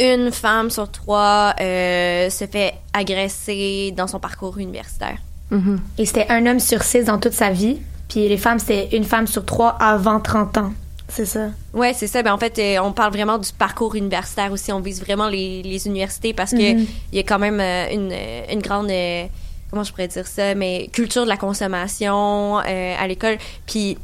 une 0.00 0.30
femme 0.30 0.70
sur 0.70 0.88
trois 0.92 1.54
se 1.58 2.46
fait 2.48 2.74
agresser 2.92 3.92
dans 3.96 4.06
son 4.06 4.20
parcours 4.20 4.56
universitaire. 4.58 5.16
Mhm. 5.50 5.80
Et 5.98 6.06
c'était 6.06 6.26
un 6.28 6.46
homme 6.46 6.60
sur 6.60 6.82
six 6.84 7.04
dans 7.06 7.18
toute 7.18 7.32
sa 7.32 7.50
vie? 7.50 7.78
Puis 8.08 8.28
les 8.28 8.36
femmes, 8.38 8.58
c'était 8.58 8.96
une 8.96 9.04
femme 9.04 9.26
sur 9.26 9.44
trois 9.44 9.70
avant 9.80 10.20
30 10.20 10.58
ans. 10.58 10.72
C'est 11.10 11.24
ça? 11.26 11.48
Ouais, 11.72 11.94
c'est 11.94 12.06
ça. 12.06 12.22
Ben, 12.22 12.32
en 12.34 12.38
fait, 12.38 12.58
euh, 12.58 12.78
on 12.82 12.92
parle 12.92 13.12
vraiment 13.12 13.38
du 13.38 13.50
parcours 13.52 13.94
universitaire 13.94 14.52
aussi. 14.52 14.72
On 14.72 14.80
vise 14.80 15.00
vraiment 15.00 15.28
les, 15.28 15.62
les 15.62 15.86
universités 15.86 16.34
parce 16.34 16.50
que 16.52 16.74
Mhm. 16.74 16.86
il 17.12 17.16
y 17.16 17.18
a 17.18 17.22
quand 17.22 17.38
même 17.38 17.60
euh, 17.60 17.86
une, 17.92 18.10
euh, 18.12 18.42
une 18.52 18.60
grande, 18.60 18.90
euh, 18.90 19.24
comment 19.70 19.84
je 19.84 19.90
pourrais 19.90 20.08
dire 20.08 20.26
ça, 20.26 20.54
mais 20.54 20.88
culture 20.92 21.24
de 21.24 21.28
la 21.28 21.36
consommation 21.38 22.58
à 22.58 23.06
l'école. 23.06 23.38
Puis 23.66 23.96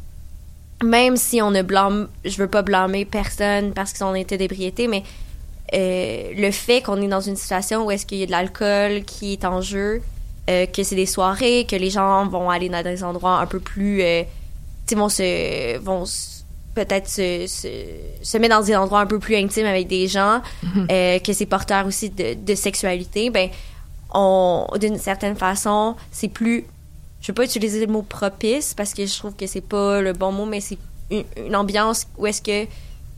même 0.83 1.17
si 1.17 1.41
on 1.43 1.51
ne 1.51 1.63
blâme, 1.63 2.09
je 2.25 2.37
veux 2.39 2.49
pas 2.49 2.63
blâmer 2.63 3.05
personne 3.05 3.73
parce 3.73 3.93
qu'ils 3.93 4.05
ont 4.05 4.15
été 4.15 4.37
d'ébriété, 4.39 4.89
mais 4.89 5.03
le 5.73 6.51
fait 6.51 6.81
qu'on 6.83 7.01
est 7.03 7.09
dans 7.09 7.21
une 7.21 7.37
situation 7.37 7.85
où 7.87 7.91
est-ce 7.91 8.07
qu'il 8.07 8.19
y 8.19 8.23
a 8.23 8.27
de 8.27 8.31
l'alcool 8.31 9.03
qui 9.05 9.33
est 9.35 9.45
en 9.45 9.61
jeu, 9.61 10.03
euh, 10.51 10.67
que 10.67 10.83
c'est 10.83 10.97
des 10.97 11.07
soirées, 11.07 11.67
que 11.69 11.77
les 11.77 11.91
gens 11.91 12.27
vont 12.27 12.51
aller 12.51 12.69
dans 12.69 12.83
des 12.83 13.03
endroits 13.03 13.39
un 13.39 13.47
peu 13.47 13.61
plus, 13.61 14.03
euh, 14.03 14.23
tu 14.87 14.95
sais, 14.95 14.95
vont 14.95 15.09
se, 15.09 15.79
vont 15.79 16.05
peut-être 16.75 17.09
se, 17.09 17.47
se, 17.47 17.69
se 18.23 18.39
mettre 18.39 18.57
dans 18.57 18.65
des 18.65 18.77
endroits 18.77 19.01
un 19.01 19.07
peu 19.07 19.19
plus 19.19 19.37
intimes 19.37 19.67
avec 19.67 19.87
des 19.87 20.09
gens, 20.09 20.43
euh, 20.91 21.19
que 21.21 21.33
c'est 21.33 21.47
porteur 21.47 21.87
aussi 21.87 22.11
de, 22.11 22.35
de 22.35 22.55
sexualité, 22.55 23.31
ben, 23.31 23.49
on, 24.13 24.67
d'une 24.79 24.99
certaine 24.99 25.37
façon, 25.37 25.97
c'est 26.11 26.29
plus, 26.29 26.65
je 27.21 27.29
veux 27.29 27.35
pas 27.35 27.45
utiliser 27.45 27.85
le 27.85 27.91
mot 27.91 28.03
propice 28.03 28.75
parce 28.75 28.93
que 28.93 29.07
je 29.07 29.17
trouve 29.17 29.35
que 29.35 29.47
c'est 29.47 29.61
pas 29.61 30.01
le 30.01 30.13
bon 30.13 30.33
mot, 30.33 30.47
mais 30.47 30.61
c'est 30.61 30.79
une, 31.11 31.25
une 31.37 31.57
ambiance 31.57 32.07
où 32.19 32.27
est-ce 32.27 32.43
que 32.43 32.69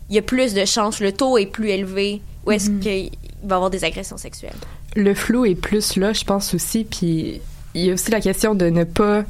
il 0.08 0.14
y 0.14 0.18
a 0.18 0.22
plus 0.22 0.54
de 0.54 0.64
chances, 0.64 1.00
le 1.00 1.12
taux 1.12 1.36
est 1.38 1.46
plus 1.46 1.70
élevé, 1.70 2.20
où 2.46 2.52
est-ce 2.52 2.70
Mhm. 2.70 2.80
qu'il 2.80 3.10
va 3.44 3.54
y 3.54 3.56
avoir 3.56 3.70
des 3.70 3.84
agressions 3.84 4.16
sexuelles? 4.16 4.54
Le 4.94 5.14
flou 5.14 5.44
est 5.44 5.54
plus 5.54 5.96
là, 5.96 6.12
je 6.12 6.24
pense 6.24 6.54
aussi. 6.54 6.84
Puis 6.84 7.40
il 7.74 7.84
y 7.84 7.90
a 7.90 7.94
aussi 7.94 8.10
la 8.10 8.20
question 8.20 8.54
de 8.54 8.66
ne 8.66 8.84
pas 8.84 9.24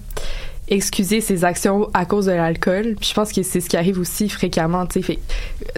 excuser 0.68 1.20
ses 1.20 1.44
actions 1.44 1.88
à 1.94 2.04
cause 2.06 2.26
de 2.26 2.32
l'alcool. 2.32 2.96
Puis 2.98 3.10
je 3.10 3.14
pense 3.14 3.32
que 3.32 3.42
c'est 3.44 3.60
ce 3.60 3.68
qui 3.68 3.76
arrive 3.76 4.00
aussi 4.00 4.28
fréquemment. 4.28 4.84
tu 4.86 4.94
sais. 5.00 5.02
Fait, 5.02 5.18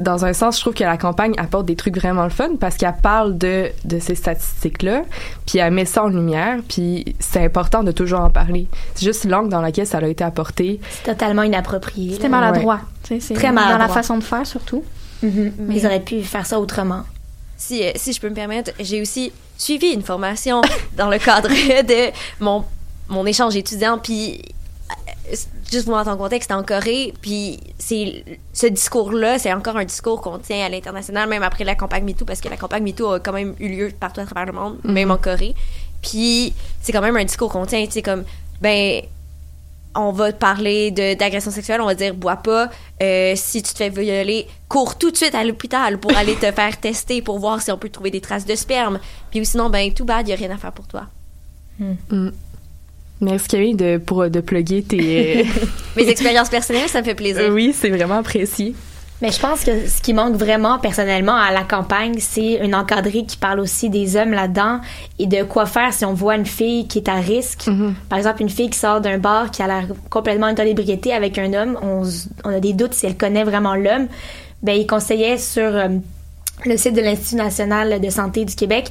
dans 0.00 0.24
un 0.24 0.32
sens, 0.32 0.56
je 0.56 0.62
trouve 0.62 0.72
que 0.72 0.82
la 0.84 0.96
campagne 0.96 1.34
apporte 1.36 1.66
des 1.66 1.76
trucs 1.76 1.96
vraiment 1.98 2.24
le 2.24 2.30
fun 2.30 2.56
parce 2.58 2.76
qu'elle 2.78 2.94
parle 3.02 3.36
de, 3.36 3.68
de 3.84 3.98
ces 3.98 4.14
statistiques-là, 4.14 5.02
puis 5.46 5.58
elle 5.58 5.74
met 5.74 5.84
ça 5.84 6.04
en 6.04 6.08
lumière, 6.08 6.60
puis 6.66 7.14
c'est 7.18 7.44
important 7.44 7.82
de 7.82 7.92
toujours 7.92 8.20
en 8.20 8.30
parler. 8.30 8.66
C'est 8.94 9.04
juste 9.04 9.26
l'angle 9.26 9.50
dans 9.50 9.60
laquelle 9.60 9.86
ça 9.86 9.98
a 9.98 10.06
été 10.06 10.24
apporté. 10.24 10.80
C'est 10.90 11.12
totalement 11.12 11.42
inapproprié. 11.42 12.14
C'était 12.14 12.30
maladroit. 12.30 12.80
Tu 13.02 13.08
sais, 13.16 13.20
C'est 13.20 13.34
Très 13.34 13.48
Dans 13.48 13.54
maladroit. 13.54 13.88
la 13.88 13.92
façon 13.92 14.16
de 14.16 14.24
faire, 14.24 14.46
surtout. 14.46 14.82
Mhm. 15.22 15.52
Mais- 15.58 15.76
Ils 15.76 15.86
auraient 15.86 16.00
pu 16.00 16.22
faire 16.22 16.46
ça 16.46 16.58
autrement. 16.58 17.02
Si, 17.58 17.84
euh, 17.84 17.90
si 17.96 18.12
je 18.12 18.20
peux 18.20 18.30
me 18.30 18.34
permettre, 18.34 18.70
j'ai 18.80 19.02
aussi 19.02 19.32
suivi 19.58 19.88
une 19.88 20.02
formation 20.02 20.62
dans 20.96 21.10
le 21.10 21.18
cadre 21.18 21.48
de 21.48 22.12
mon, 22.40 22.64
mon 23.08 23.26
échange 23.26 23.56
étudiant, 23.56 23.98
puis 23.98 24.40
euh, 25.30 25.36
juste 25.70 25.84
pour 25.84 25.96
mettre 25.96 26.08
en 26.08 26.16
contexte, 26.16 26.48
c'était 26.48 26.58
en 26.58 26.64
Corée, 26.64 27.12
puis 27.20 27.60
c'est 27.78 28.24
ce 28.52 28.66
discours-là, 28.66 29.38
c'est 29.38 29.52
encore 29.52 29.76
un 29.76 29.84
discours 29.84 30.20
qu'on 30.22 30.38
tient 30.38 30.64
à 30.64 30.68
l'international, 30.68 31.28
même 31.28 31.42
après 31.42 31.64
la 31.64 31.74
campagne 31.74 32.04
MeToo, 32.04 32.24
parce 32.24 32.40
que 32.40 32.48
la 32.48 32.56
campagne 32.56 32.84
MeToo 32.84 33.12
a 33.14 33.20
quand 33.20 33.32
même 33.32 33.54
eu 33.58 33.68
lieu 33.68 33.92
partout 33.98 34.20
à 34.20 34.24
travers 34.24 34.46
le 34.46 34.52
monde, 34.52 34.78
même 34.84 35.10
en 35.10 35.18
Corée. 35.18 35.54
Puis 36.00 36.54
c'est 36.80 36.92
quand 36.92 37.02
même 37.02 37.16
un 37.16 37.24
discours 37.24 37.50
qu'on 37.50 37.66
tient, 37.66 37.84
tu 37.86 37.92
sais, 37.92 38.02
comme, 38.02 38.24
ben, 38.60 39.02
on 39.94 40.12
va 40.12 40.32
te 40.32 40.38
parler 40.38 40.90
de- 40.90 41.14
d'agression 41.14 41.50
sexuelle, 41.50 41.80
on 41.80 41.86
va 41.86 41.94
dire 41.94 42.14
bois 42.14 42.36
pas. 42.36 42.70
Euh, 43.02 43.34
si 43.36 43.62
tu 43.62 43.72
te 43.72 43.78
fais 43.78 43.90
violer, 43.90 44.46
cours 44.68 44.96
tout 44.98 45.10
de 45.10 45.16
suite 45.16 45.34
à 45.34 45.44
l'hôpital 45.44 45.98
pour 45.98 46.16
aller 46.16 46.34
te 46.34 46.50
faire 46.52 46.76
tester 46.80 47.22
pour 47.22 47.38
voir 47.38 47.60
si 47.62 47.70
on 47.72 47.78
peut 47.78 47.88
trouver 47.88 48.10
des 48.10 48.20
traces 48.20 48.46
de 48.46 48.54
sperme. 48.54 48.98
Puis 49.30 49.44
sinon, 49.44 49.70
ben 49.70 49.92
tout 49.92 50.04
bad, 50.04 50.26
il 50.26 50.30
y 50.30 50.34
a 50.34 50.36
rien 50.36 50.50
à 50.50 50.56
faire 50.56 50.72
pour 50.72 50.86
toi. 50.86 51.04
Mm. 51.78 52.28
Merci 53.20 53.48
Camille 53.48 53.74
de, 53.74 53.98
pour, 53.98 54.30
de 54.30 54.40
plugger 54.40 54.82
tes... 54.82 55.44
Mes 55.96 56.08
expériences 56.08 56.48
personnelles, 56.48 56.88
ça 56.88 57.00
me 57.00 57.04
fait 57.04 57.16
plaisir. 57.16 57.42
Euh, 57.42 57.50
oui, 57.50 57.74
c'est 57.76 57.90
vraiment 57.90 58.18
apprécié. 58.18 58.74
Mais 59.20 59.32
je 59.32 59.40
pense 59.40 59.64
que 59.64 59.88
ce 59.88 60.00
qui 60.00 60.14
manque 60.14 60.36
vraiment 60.36 60.78
personnellement 60.78 61.34
à 61.34 61.50
la 61.50 61.64
campagne, 61.64 62.14
c'est 62.20 62.64
une 62.64 62.74
encadrée 62.74 63.24
qui 63.24 63.36
parle 63.36 63.58
aussi 63.58 63.90
des 63.90 64.16
hommes 64.16 64.32
là-dedans 64.32 64.80
et 65.18 65.26
de 65.26 65.42
quoi 65.42 65.66
faire 65.66 65.92
si 65.92 66.04
on 66.04 66.14
voit 66.14 66.36
une 66.36 66.46
fille 66.46 66.86
qui 66.86 66.98
est 66.98 67.08
à 67.08 67.16
risque. 67.16 67.66
Mm-hmm. 67.66 67.94
Par 68.08 68.18
exemple, 68.18 68.42
une 68.42 68.48
fille 68.48 68.70
qui 68.70 68.78
sort 68.78 69.00
d'un 69.00 69.18
bar 69.18 69.50
qui 69.50 69.62
a 69.62 69.66
l'air 69.66 69.86
complètement 70.08 70.46
en 70.46 70.50
état 70.50 70.64
d'ébriété 70.64 71.12
avec 71.12 71.36
un 71.36 71.52
homme, 71.52 71.78
on, 71.82 72.02
on 72.44 72.50
a 72.50 72.60
des 72.60 72.74
doutes 72.74 72.94
si 72.94 73.06
elle 73.06 73.16
connaît 73.16 73.44
vraiment 73.44 73.74
l'homme. 73.74 74.06
Ben, 74.62 74.76
il 74.76 74.86
conseillait 74.86 75.38
sur 75.38 75.62
euh, 75.62 75.88
le 76.64 76.76
site 76.76 76.94
de 76.94 77.00
l'Institut 77.00 77.36
national 77.36 78.00
de 78.00 78.10
santé 78.10 78.44
du 78.44 78.54
Québec 78.54 78.90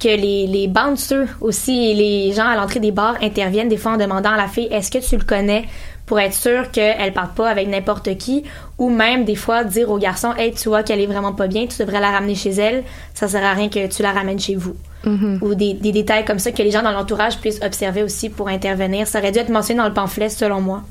que 0.00 0.08
les, 0.08 0.46
les 0.46 0.68
bouncers 0.68 1.28
aussi 1.40 1.90
et 1.90 1.94
les 1.94 2.32
gens 2.32 2.46
à 2.46 2.56
l'entrée 2.56 2.80
des 2.80 2.90
bars 2.90 3.16
interviennent 3.22 3.68
des 3.68 3.76
fois 3.76 3.92
en 3.92 3.96
demandant 3.96 4.32
à 4.32 4.36
la 4.36 4.48
fille 4.48 4.68
est-ce 4.70 4.90
que 4.90 4.98
tu 4.98 5.16
le 5.16 5.24
connais? 5.24 5.64
Pour 6.06 6.20
être 6.20 6.34
sûr 6.34 6.70
qu'elle 6.70 7.12
parte 7.12 7.34
pas 7.34 7.48
avec 7.48 7.68
n'importe 7.68 8.16
qui 8.18 8.44
ou 8.78 8.90
même 8.90 9.24
des 9.24 9.36
fois 9.36 9.64
dire 9.64 9.90
au 9.90 9.98
garçon 9.98 10.34
hey 10.36 10.52
tu 10.52 10.68
vois 10.68 10.82
qu'elle 10.82 11.00
est 11.00 11.06
vraiment 11.06 11.32
pas 11.32 11.46
bien 11.46 11.66
tu 11.66 11.78
devrais 11.78 12.00
la 12.00 12.10
ramener 12.10 12.34
chez 12.34 12.50
elle. 12.50 12.84
Ça 13.14 13.28
sert 13.28 13.44
à 13.44 13.52
rien 13.52 13.68
que 13.68 13.86
tu 13.86 14.02
la 14.02 14.12
ramènes 14.12 14.40
chez 14.40 14.56
vous. 14.56 14.76
Mhm. 15.06 15.40
ou 15.42 15.54
des, 15.54 15.74
des 15.74 15.92
détails 15.92 16.24
comme 16.24 16.38
ça 16.38 16.50
que 16.50 16.62
les 16.62 16.70
gens 16.70 16.82
dans 16.82 16.90
l'entourage 16.90 17.38
puissent 17.38 17.60
observer 17.62 18.02
aussi 18.02 18.30
pour 18.30 18.48
intervenir. 18.48 19.06
Ça 19.06 19.18
aurait 19.18 19.32
dû 19.32 19.38
être 19.38 19.50
mentionné 19.50 19.78
dans 19.78 19.88
le 19.88 19.92
pamphlet 19.92 20.30
selon 20.30 20.62
moi. 20.62 20.82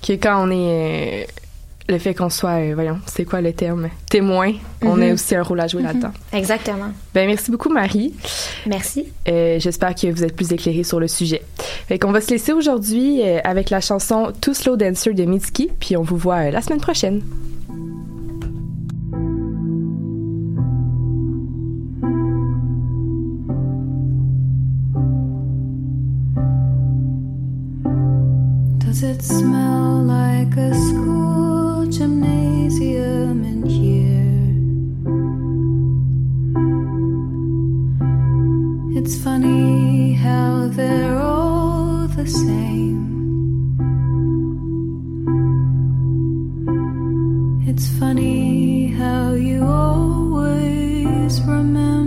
Que 0.00 0.14
quand 0.14 0.46
on 0.46 0.50
est 0.50 1.24
euh, 1.24 1.26
le 1.88 1.98
fait 1.98 2.14
qu'on 2.14 2.28
soit 2.30 2.60
euh, 2.60 2.72
voyons 2.74 2.98
c'est 3.06 3.24
quoi 3.24 3.40
le 3.40 3.52
terme? 3.52 3.88
Témoin. 4.10 4.52
On 4.82 4.96
Mhm. 4.96 5.02
a 5.02 5.12
aussi 5.14 5.34
un 5.34 5.42
rôle 5.42 5.60
à 5.60 5.66
jouer 5.66 5.82
là-dedans. 5.82 6.12
Exactement. 6.32 6.90
Ben 7.14 7.26
merci 7.26 7.50
beaucoup 7.50 7.70
Marie. 7.70 8.14
Merci. 8.66 9.06
Euh, 9.28 9.58
j'espère 9.58 9.94
que 9.94 10.06
vous 10.08 10.24
êtes 10.24 10.36
plus 10.36 10.52
éclairés 10.52 10.84
sur 10.84 11.00
le 11.00 11.08
sujet. 11.08 11.42
Fait 11.88 11.98
qu'on 11.98 12.12
va 12.12 12.20
se 12.20 12.30
laisser 12.30 12.52
aujourd'hui 12.52 13.22
euh, 13.22 13.40
avec 13.44 13.70
la 13.70 13.80
chanson 13.80 14.32
Too 14.40 14.54
Slow 14.54 14.76
Dancer 14.76 15.14
de 15.14 15.24
Mitski, 15.24 15.70
puis 15.80 15.96
on 15.96 16.02
vous 16.02 16.16
voit 16.18 16.48
euh, 16.48 16.50
la 16.50 16.60
semaine 16.60 16.80
prochaine. 16.80 17.22
Does 28.78 29.02
it 29.02 29.22
smell 29.22 30.02
like 30.04 30.56
a 30.56 30.72
school 30.74 31.57
gymnasium 31.90 33.44
in 33.44 33.62
here? 33.66 34.18
It's 38.98 39.16
funny 39.22 40.12
how 40.12 40.68
they're 40.68 41.18
all 41.18 42.06
the 42.08 42.26
same. 42.26 43.06
It's 47.66 47.88
funny 47.98 48.88
how 48.88 49.32
you 49.32 49.64
always 49.64 51.40
remember, 51.42 51.97